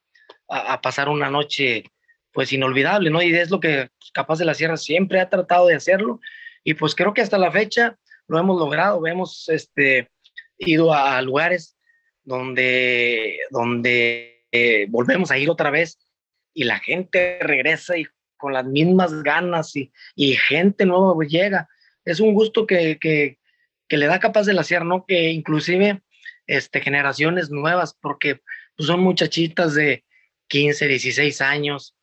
a, 0.49 0.81
pasar 0.81 1.09
una 1.09 1.29
noche 1.29 1.83
pues 2.31 2.53
inolvidable, 2.53 3.09
¿no? 3.09 3.21
Y 3.21 3.33
es 3.35 3.49
lo 3.49 3.59
que 3.59 3.89
pues, 3.99 4.11
Capaz 4.11 4.39
de 4.39 4.45
la 4.45 4.53
Sierra 4.53 4.77
siempre 4.77 5.19
ha 5.19 5.29
tratado 5.29 5.67
de 5.67 5.75
hacerlo. 5.75 6.19
Y 6.63 6.73
pues 6.73 6.95
creo 6.95 7.13
que 7.13 7.21
hasta 7.21 7.37
la 7.37 7.51
fecha 7.51 7.97
lo 8.27 8.39
hemos 8.39 8.59
logrado, 8.59 9.05
hemos 9.07 9.47
este, 9.49 10.09
ido 10.57 10.93
a 10.93 11.21
lugares 11.21 11.77
donde, 12.23 13.39
donde 13.51 14.45
eh, 14.51 14.85
volvemos 14.89 15.31
a 15.31 15.37
ir 15.37 15.49
otra 15.49 15.69
vez 15.69 15.97
y 16.53 16.63
la 16.63 16.79
gente 16.79 17.39
regresa 17.41 17.97
y 17.97 18.05
con 18.37 18.53
las 18.53 18.65
mismas 18.65 19.23
ganas 19.23 19.75
y, 19.75 19.91
y 20.15 20.33
gente 20.35 20.85
nueva 20.85 21.13
llega. 21.25 21.67
Es 22.05 22.19
un 22.19 22.33
gusto 22.33 22.65
que, 22.65 22.97
que, 22.99 23.37
que, 23.87 23.97
le 23.97 24.07
da 24.07 24.19
capaz 24.19 24.45
de 24.45 24.53
la 24.53 24.63
sierra, 24.63 24.85
¿no? 24.85 25.05
Que 25.05 25.29
inclusive 25.31 26.01
este, 26.45 26.81
generaciones 26.81 27.49
nuevas, 27.49 27.97
porque 27.99 28.41
pues, 28.75 28.87
son 28.87 29.01
muchachitas 29.01 29.73
de 29.75 30.05
15, 30.47 30.87
16 30.87 31.41
años, 31.41 31.95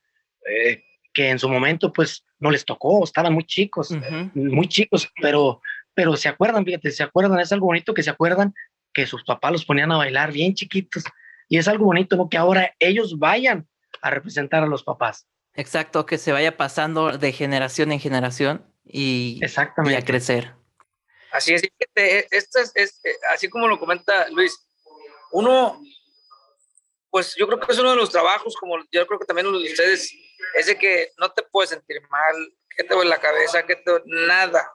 eh, 0.46 0.82
que 1.12 1.30
en 1.30 1.38
su 1.38 1.48
momento 1.48 1.92
pues 1.92 2.24
no 2.38 2.50
les 2.50 2.64
tocó, 2.64 3.04
estaban 3.04 3.32
muy 3.32 3.44
chicos, 3.44 3.90
muy 4.34 4.68
chicos, 4.68 5.10
pero, 5.22 5.62
pero 5.94 6.16
se 6.16 6.28
acuerdan, 6.28 6.64
fíjate, 6.64 6.90
se 6.90 7.02
acuerdan, 7.02 7.38
es 7.40 7.52
algo 7.52 7.66
bonito 7.66 7.94
que 7.94 8.02
se 8.02 8.10
acuerdan 8.10 8.52
que 8.92 9.06
sus 9.06 9.24
papás 9.24 9.52
los 9.52 9.64
ponían 9.64 9.92
a 9.92 9.96
bailar 9.96 10.32
bien 10.32 10.54
chiquitos 10.54 11.04
y 11.48 11.58
es 11.58 11.68
algo 11.68 11.86
bonito, 11.86 12.16
¿no? 12.16 12.28
Que 12.28 12.36
ahora 12.36 12.74
ellos 12.78 13.18
vayan 13.18 13.66
a 14.02 14.10
representar 14.10 14.62
a 14.62 14.66
los 14.66 14.82
papás. 14.82 15.26
Exacto, 15.54 16.04
que 16.06 16.18
se 16.18 16.32
vaya 16.32 16.56
pasando 16.56 17.16
de 17.16 17.32
generación 17.32 17.92
en 17.92 18.00
generación 18.00 18.66
y, 18.84 19.40
Exactamente. 19.42 19.98
y 19.98 20.02
a 20.02 20.04
crecer. 20.04 20.52
Así 21.30 21.54
es, 21.54 21.62
esto 22.30 22.60
es, 22.60 22.72
es, 22.74 23.00
eh, 23.04 23.16
así 23.32 23.48
como 23.48 23.66
lo 23.66 23.78
comenta 23.78 24.28
Luis, 24.28 24.68
uno, 25.32 25.80
pues 27.10 27.34
yo 27.36 27.46
creo 27.46 27.58
que 27.58 27.72
es 27.72 27.78
uno 27.78 27.90
de 27.90 27.96
los 27.96 28.10
trabajos, 28.10 28.56
como 28.56 28.78
yo 28.92 29.06
creo 29.06 29.18
que 29.18 29.26
también 29.26 29.48
uno 29.48 29.58
de 29.58 29.70
ustedes, 29.70 30.12
es 30.54 30.66
de 30.66 30.78
que 30.78 31.12
no 31.18 31.32
te 31.32 31.42
puedes 31.42 31.70
sentir 31.70 32.00
mal, 32.08 32.36
que 32.76 32.84
te 32.84 32.94
duele 32.94 33.10
la 33.10 33.20
cabeza, 33.20 33.66
que 33.66 33.76
te 33.76 34.02
nada. 34.04 34.72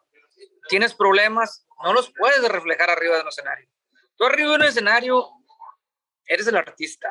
Tienes 0.68 0.94
problemas, 0.94 1.66
no 1.84 1.94
los 1.94 2.12
puedes 2.12 2.44
reflejar 2.50 2.90
arriba 2.90 3.16
de 3.16 3.22
un 3.22 3.30
escenario. 3.30 3.70
Tú 4.18 4.26
arriba 4.26 4.50
de 4.50 4.56
un 4.56 4.64
escenario 4.64 5.30
eres 6.30 6.48
el 6.48 6.56
artista. 6.56 7.10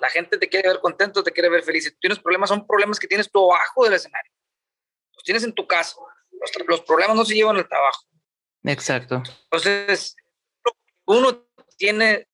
La 0.00 0.08
gente 0.08 0.38
te 0.38 0.48
quiere 0.48 0.68
ver 0.68 0.80
contento, 0.80 1.22
te 1.22 1.30
quiere 1.30 1.50
ver 1.50 1.62
feliz. 1.62 1.84
Si 1.84 1.92
tienes 1.98 2.18
problemas, 2.18 2.48
son 2.48 2.66
problemas 2.66 2.98
que 2.98 3.06
tienes 3.06 3.30
tú 3.30 3.52
abajo 3.52 3.84
del 3.84 3.94
escenario. 3.94 4.32
Los 5.14 5.22
tienes 5.22 5.44
en 5.44 5.52
tu 5.52 5.66
casa. 5.66 5.96
Los, 6.32 6.50
los 6.66 6.80
problemas 6.80 7.14
no 7.14 7.24
se 7.24 7.34
llevan 7.34 7.56
al 7.56 7.68
trabajo. 7.68 8.06
Exacto. 8.64 9.22
Entonces, 9.44 10.16
uno 11.04 11.46
tiene 11.76 12.28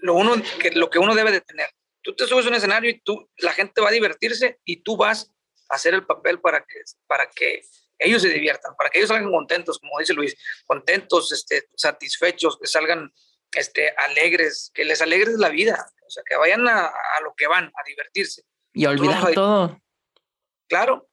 lo, 0.00 0.14
uno, 0.14 0.34
que, 0.60 0.72
lo 0.72 0.90
que 0.90 0.98
uno 0.98 1.14
debe 1.14 1.30
de 1.30 1.40
tener. 1.40 1.68
Tú 2.02 2.14
te 2.16 2.26
subes 2.26 2.46
a 2.46 2.48
un 2.48 2.54
escenario 2.54 2.90
y 2.90 3.00
tú, 3.00 3.30
la 3.38 3.52
gente 3.52 3.80
va 3.80 3.88
a 3.88 3.92
divertirse 3.92 4.58
y 4.64 4.82
tú 4.82 4.96
vas 4.96 5.30
a 5.68 5.76
hacer 5.76 5.94
el 5.94 6.04
papel 6.06 6.40
para 6.40 6.64
que, 6.64 6.80
para 7.06 7.30
que 7.30 7.62
ellos 7.98 8.22
se 8.22 8.30
diviertan, 8.30 8.74
para 8.76 8.90
que 8.90 8.98
ellos 8.98 9.10
salgan 9.10 9.30
contentos, 9.30 9.78
como 9.78 9.98
dice 9.98 10.14
Luis, 10.14 10.34
contentos, 10.66 11.30
este, 11.32 11.68
satisfechos, 11.76 12.58
que 12.58 12.66
salgan 12.66 13.12
este, 13.52 13.90
alegres, 13.96 14.70
que 14.74 14.84
les 14.84 15.00
alegres 15.02 15.38
la 15.38 15.48
vida, 15.48 15.86
o 16.06 16.10
sea, 16.10 16.22
que 16.28 16.36
vayan 16.36 16.66
a, 16.68 16.86
a 16.86 17.20
lo 17.22 17.34
que 17.36 17.46
van, 17.46 17.64
a 17.64 17.84
divertirse. 17.86 18.42
Y 18.72 18.84
a 18.84 18.90
olvidar 18.90 19.32
todo. 19.32 19.80
Claro, 20.68 21.08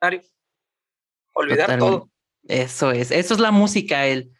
Mario. 0.00 0.22
Olvidar 1.34 1.66
Totalmente. 1.66 1.90
todo. 1.90 2.10
Eso 2.48 2.90
es, 2.90 3.10
eso 3.10 3.34
es 3.34 3.40
la 3.40 3.50
música, 3.50 4.06
el, 4.06 4.32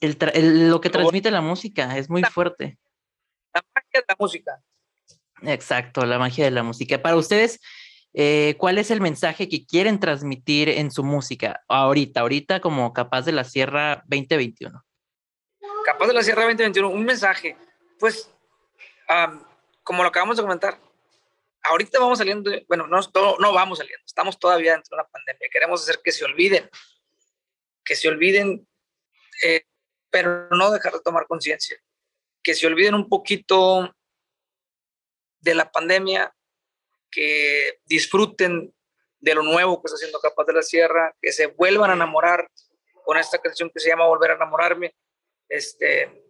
el, 0.00 0.16
el, 0.34 0.70
lo 0.70 0.80
que 0.80 0.90
transmite 0.90 1.30
la 1.30 1.40
música, 1.40 1.96
es 1.96 2.08
muy 2.08 2.22
fuerte. 2.22 2.78
La 3.54 3.62
magia 3.74 4.00
de 4.00 4.04
la 4.08 4.16
música. 4.18 4.62
Exacto, 5.42 6.04
la 6.04 6.18
magia 6.18 6.44
de 6.44 6.50
la 6.50 6.62
música. 6.62 7.00
Para 7.00 7.16
ustedes, 7.16 7.60
eh, 8.12 8.56
¿cuál 8.58 8.78
es 8.78 8.90
el 8.90 9.00
mensaje 9.00 9.48
que 9.48 9.64
quieren 9.64 10.00
transmitir 10.00 10.68
en 10.68 10.90
su 10.90 11.04
música 11.04 11.62
ahorita, 11.68 12.20
ahorita 12.20 12.60
como 12.60 12.92
Capaz 12.92 13.22
de 13.22 13.32
la 13.32 13.44
Sierra 13.44 14.04
2021? 14.06 14.84
Capaz 15.90 16.06
de 16.06 16.14
la 16.14 16.22
Sierra 16.22 16.42
2021, 16.42 16.88
un 16.88 17.04
mensaje, 17.04 17.56
pues, 17.98 18.30
um, 19.08 19.42
como 19.82 20.04
lo 20.04 20.10
acabamos 20.10 20.36
de 20.36 20.44
comentar, 20.44 20.78
ahorita 21.64 21.98
vamos 21.98 22.18
saliendo, 22.18 22.48
bueno, 22.68 22.86
no, 22.86 23.00
no 23.40 23.52
vamos 23.52 23.78
saliendo, 23.78 24.04
estamos 24.06 24.38
todavía 24.38 24.74
dentro 24.74 24.96
de 24.96 25.02
una 25.02 25.10
pandemia, 25.10 25.48
queremos 25.52 25.82
hacer 25.82 26.00
que 26.00 26.12
se 26.12 26.24
olviden, 26.24 26.70
que 27.84 27.96
se 27.96 28.06
olviden, 28.06 28.68
eh, 29.44 29.64
pero 30.10 30.46
no 30.50 30.70
dejar 30.70 30.92
de 30.92 31.00
tomar 31.00 31.26
conciencia, 31.26 31.76
que 32.40 32.54
se 32.54 32.68
olviden 32.68 32.94
un 32.94 33.08
poquito 33.08 33.92
de 35.40 35.56
la 35.56 35.72
pandemia, 35.72 36.32
que 37.10 37.80
disfruten 37.86 38.72
de 39.18 39.34
lo 39.34 39.42
nuevo 39.42 39.82
que 39.82 39.88
está 39.88 39.96
haciendo 39.96 40.20
Capaz 40.20 40.44
de 40.44 40.52
la 40.52 40.62
Sierra, 40.62 41.16
que 41.20 41.32
se 41.32 41.46
vuelvan 41.46 41.90
a 41.90 41.94
enamorar 41.94 42.48
con 43.04 43.18
esta 43.18 43.38
canción 43.38 43.70
que 43.70 43.80
se 43.80 43.88
llama 43.88 44.06
Volver 44.06 44.30
a 44.30 44.34
enamorarme, 44.34 44.94
este, 45.50 46.24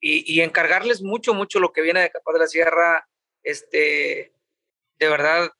y, 0.00 0.34
y, 0.34 0.42
encargarles 0.42 1.00
mucho, 1.00 1.32
mucho 1.32 1.60
lo 1.60 1.72
que 1.72 1.80
viene 1.80 2.00
de 2.00 2.10
Capaz 2.10 2.32
de 2.32 2.38
la 2.40 2.46
Sierra, 2.48 3.08
este, 3.42 4.34
de 4.98 5.08
verdad 5.08 5.50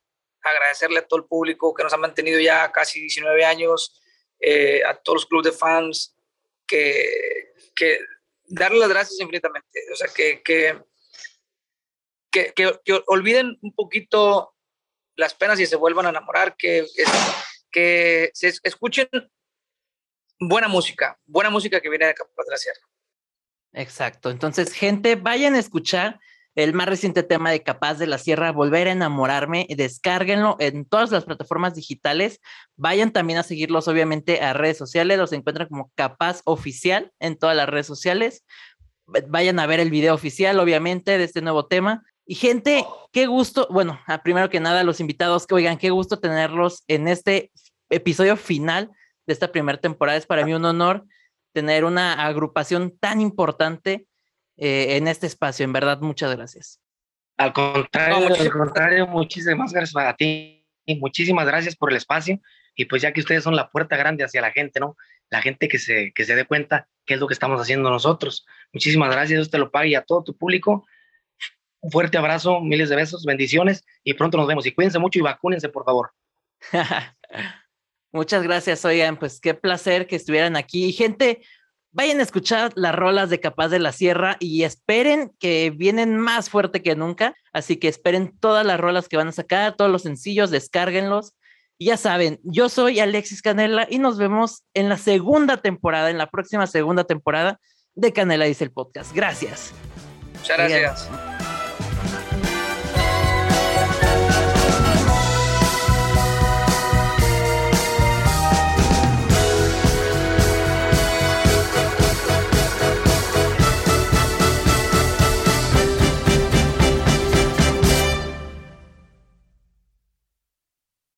agradecerle 0.43 0.99
a 0.99 1.07
todo 1.07 1.21
el 1.21 1.27
público 1.27 1.73
que 1.73 1.85
nos 1.85 1.93
ha 1.93 1.97
mantenido 1.97 2.41
ya 2.41 2.71
casi 2.73 3.01
19 3.01 3.45
años, 3.45 4.01
eh, 4.41 4.83
a 4.85 4.95
todos 4.97 5.19
los 5.19 5.27
clubes 5.27 5.53
de 5.53 5.59
fans, 5.59 6.17
que, 6.67 7.53
que 7.77 8.01
darle 8.47 8.81
las 8.81 8.89
gracias 8.89 9.21
infinitamente, 9.21 9.81
o 9.93 9.97
sea, 9.97 10.09
que, 10.09 10.43
que, 10.43 10.83
que, 12.31 12.53
que, 12.53 13.03
olviden 13.07 13.57
un 13.63 13.73
poquito 13.75 14.57
las 15.15 15.35
penas 15.35 15.61
y 15.61 15.67
se 15.67 15.77
vuelvan 15.77 16.07
a 16.07 16.11
enamorar, 16.11 16.57
que, 16.57 16.85
que, 16.97 17.05
que 17.71 18.31
se 18.35 18.53
escuchen 18.65 19.09
buena 20.49 20.69
música, 20.69 21.19
buena 21.27 21.51
música 21.51 21.81
que 21.81 21.89
viene 21.89 22.07
de 22.07 22.15
Capaz 22.15 22.45
de 22.45 22.51
la 22.51 22.57
Sierra. 22.57 22.81
Exacto. 23.73 24.31
Entonces, 24.31 24.73
gente, 24.73 25.17
vayan 25.17 25.55
a 25.55 25.59
escuchar 25.59 26.21
el 26.55 26.75
más 26.75 26.87
reciente 26.87 27.23
tema 27.23 27.51
de 27.51 27.63
Capaz 27.63 27.95
de 27.95 28.07
la 28.07 28.19
Sierra, 28.19 28.53
Volver 28.53 28.89
a 28.89 28.93
enamorarme, 28.93 29.67
descárguenlo 29.71 30.57
en 30.59 30.85
todas 30.85 31.11
las 31.11 31.25
plataformas 31.25 31.75
digitales. 31.75 32.41
Vayan 32.77 33.13
también 33.13 33.39
a 33.39 33.43
seguirlos, 33.43 33.89
obviamente, 33.89 34.43
a 34.43 34.53
redes 34.53 34.77
sociales. 34.77 35.17
Los 35.17 35.33
encuentran 35.33 35.69
como 35.69 35.91
Capaz 35.95 36.43
Oficial 36.45 37.13
en 37.21 37.39
todas 37.39 37.57
las 37.57 37.69
redes 37.69 37.87
sociales. 37.87 38.45
Vayan 39.07 39.59
a 39.59 39.67
ver 39.67 39.81
el 39.81 39.91
video 39.91 40.15
oficial, 40.15 40.61
obviamente, 40.61 41.17
de 41.17 41.25
este 41.25 41.41
nuevo 41.41 41.67
tema. 41.67 42.03
Y 42.27 42.35
gente, 42.35 42.85
qué 43.13 43.27
gusto, 43.27 43.67
bueno, 43.71 43.99
primero 44.23 44.51
que 44.51 44.61
nada, 44.61 44.85
los 44.85 45.01
invitados 45.01 45.47
que 45.47 45.55
oigan, 45.55 45.79
qué 45.79 45.91
gusto 45.91 46.21
tenerlos 46.21 46.85
en 46.87 47.09
este 47.09 47.51
episodio 47.89 48.37
final 48.37 48.91
de 49.27 49.33
esta 49.33 49.53
primera 49.53 49.79
temporada. 49.79 50.19
Es 50.19 50.27
para 50.27 50.45
mí 50.45 50.55
un 50.55 50.65
honor 50.65 51.05
tener 51.53 51.85
una 51.85 52.25
agrupación 52.27 52.97
tan 52.99 53.21
importante 53.21 54.07
eh, 54.57 54.97
en 54.97 55.09
este 55.09 55.27
espacio. 55.27 55.65
En 55.65 55.73
verdad, 55.73 56.01
muchas 56.01 56.35
gracias. 56.35 56.81
Al 57.37 57.53
contrario, 57.53 58.29
no, 58.29 58.35
al 58.35 58.51
contrario, 58.51 59.07
muchísimas 59.07 59.73
gracias 59.73 59.93
para 59.93 60.15
ti. 60.17 60.67
Y 60.85 60.97
muchísimas 60.97 61.47
gracias 61.47 61.77
por 61.77 61.91
el 61.91 61.97
espacio. 61.97 62.41
Y 62.75 62.87
pues 62.87 63.03
ya 63.03 63.13
que 63.13 63.21
ustedes 63.21 63.45
son 63.45 63.55
la 63.55 63.71
puerta 63.71 63.97
grande 63.97 64.25
hacia 64.25 64.41
la 64.41 64.51
gente, 64.51 64.81
¿no? 64.81 64.97
La 65.31 65.43
gente 65.43 65.69
que 65.69 65.79
se, 65.79 66.13
que 66.15 66.25
se 66.25 66.35
dé 66.35 66.45
cuenta 66.45 66.89
qué 67.07 67.15
es 67.15 67.21
lo 67.21 67.27
que 67.27 67.35
estamos 67.35 67.61
haciendo 67.61 67.91
nosotros. 67.91 68.47
Muchísimas 68.73 69.11
gracias, 69.11 69.39
Dios 69.39 69.51
te 69.51 69.59
lo 69.59 69.71
pague 69.71 69.91
y 69.91 69.95
a 69.95 70.03
todo 70.03 70.25
tu 70.25 70.37
público. 70.37 70.87
Un 71.81 71.91
fuerte 71.91 72.17
abrazo, 72.17 72.61
miles 72.61 72.89
de 72.89 72.97
besos, 72.97 73.25
bendiciones 73.25 73.85
y 74.05 74.15
pronto 74.15 74.39
nos 74.39 74.47
vemos. 74.47 74.67
Y 74.67 74.73
cuídense 74.73 74.99
mucho 74.99 75.19
y 75.19 75.23
vacúnense, 75.23 75.69
por 75.69 75.85
favor. 75.85 76.13
Muchas 78.13 78.43
gracias, 78.43 78.85
oigan, 78.85 79.17
pues 79.17 79.41
qué 79.41 79.55
placer 79.55 80.07
que 80.07 80.17
estuvieran 80.17 80.57
aquí. 80.57 80.85
Y 80.85 80.93
gente, 80.93 81.43
vayan 81.93 82.21
a 82.21 82.23
escuchar 82.23 82.73
las 82.75 82.95
rolas 82.95 83.31
de 83.31 83.41
Capaz 83.41 83.69
de 83.69 83.79
la 83.79 83.93
Sierra 83.93 84.37
y 84.39 84.65
esperen 84.65 85.33
que 85.39 85.71
vienen 85.71 86.19
más 86.19 86.51
fuerte 86.51 86.83
que 86.83 86.95
nunca. 86.95 87.35
Así 87.53 87.77
que 87.77 87.89
esperen 87.89 88.37
todas 88.39 88.67
las 88.67 88.81
rolas 88.81 89.09
que 89.09 89.17
van 89.17 89.29
a 89.29 89.33
sacar, 89.33 89.77
todos 89.77 89.91
los 89.91 90.03
sencillos, 90.03 90.51
descárguenlos. 90.51 91.35
Y 91.79 91.87
ya 91.87 91.97
saben, 91.97 92.39
yo 92.45 92.69
soy 92.69 93.01
Alexis 93.01 93.43
Canela 93.43 93.87
y 93.89 93.99
nos 93.99 94.19
vemos 94.19 94.65
en 94.75 94.89
la 94.89 94.99
segunda 94.99 95.57
temporada, 95.57 96.11
en 96.11 96.19
la 96.19 96.31
próxima 96.31 96.67
segunda 96.67 97.05
temporada 97.05 97.61
de 97.95 98.13
Canela 98.13 98.45
Dice 98.45 98.65
el 98.65 98.73
Podcast. 98.73 99.15
Gracias. 99.15 99.73
Muchas 100.35 100.59
gracias. 100.59 101.09
Oigan. 101.11 101.32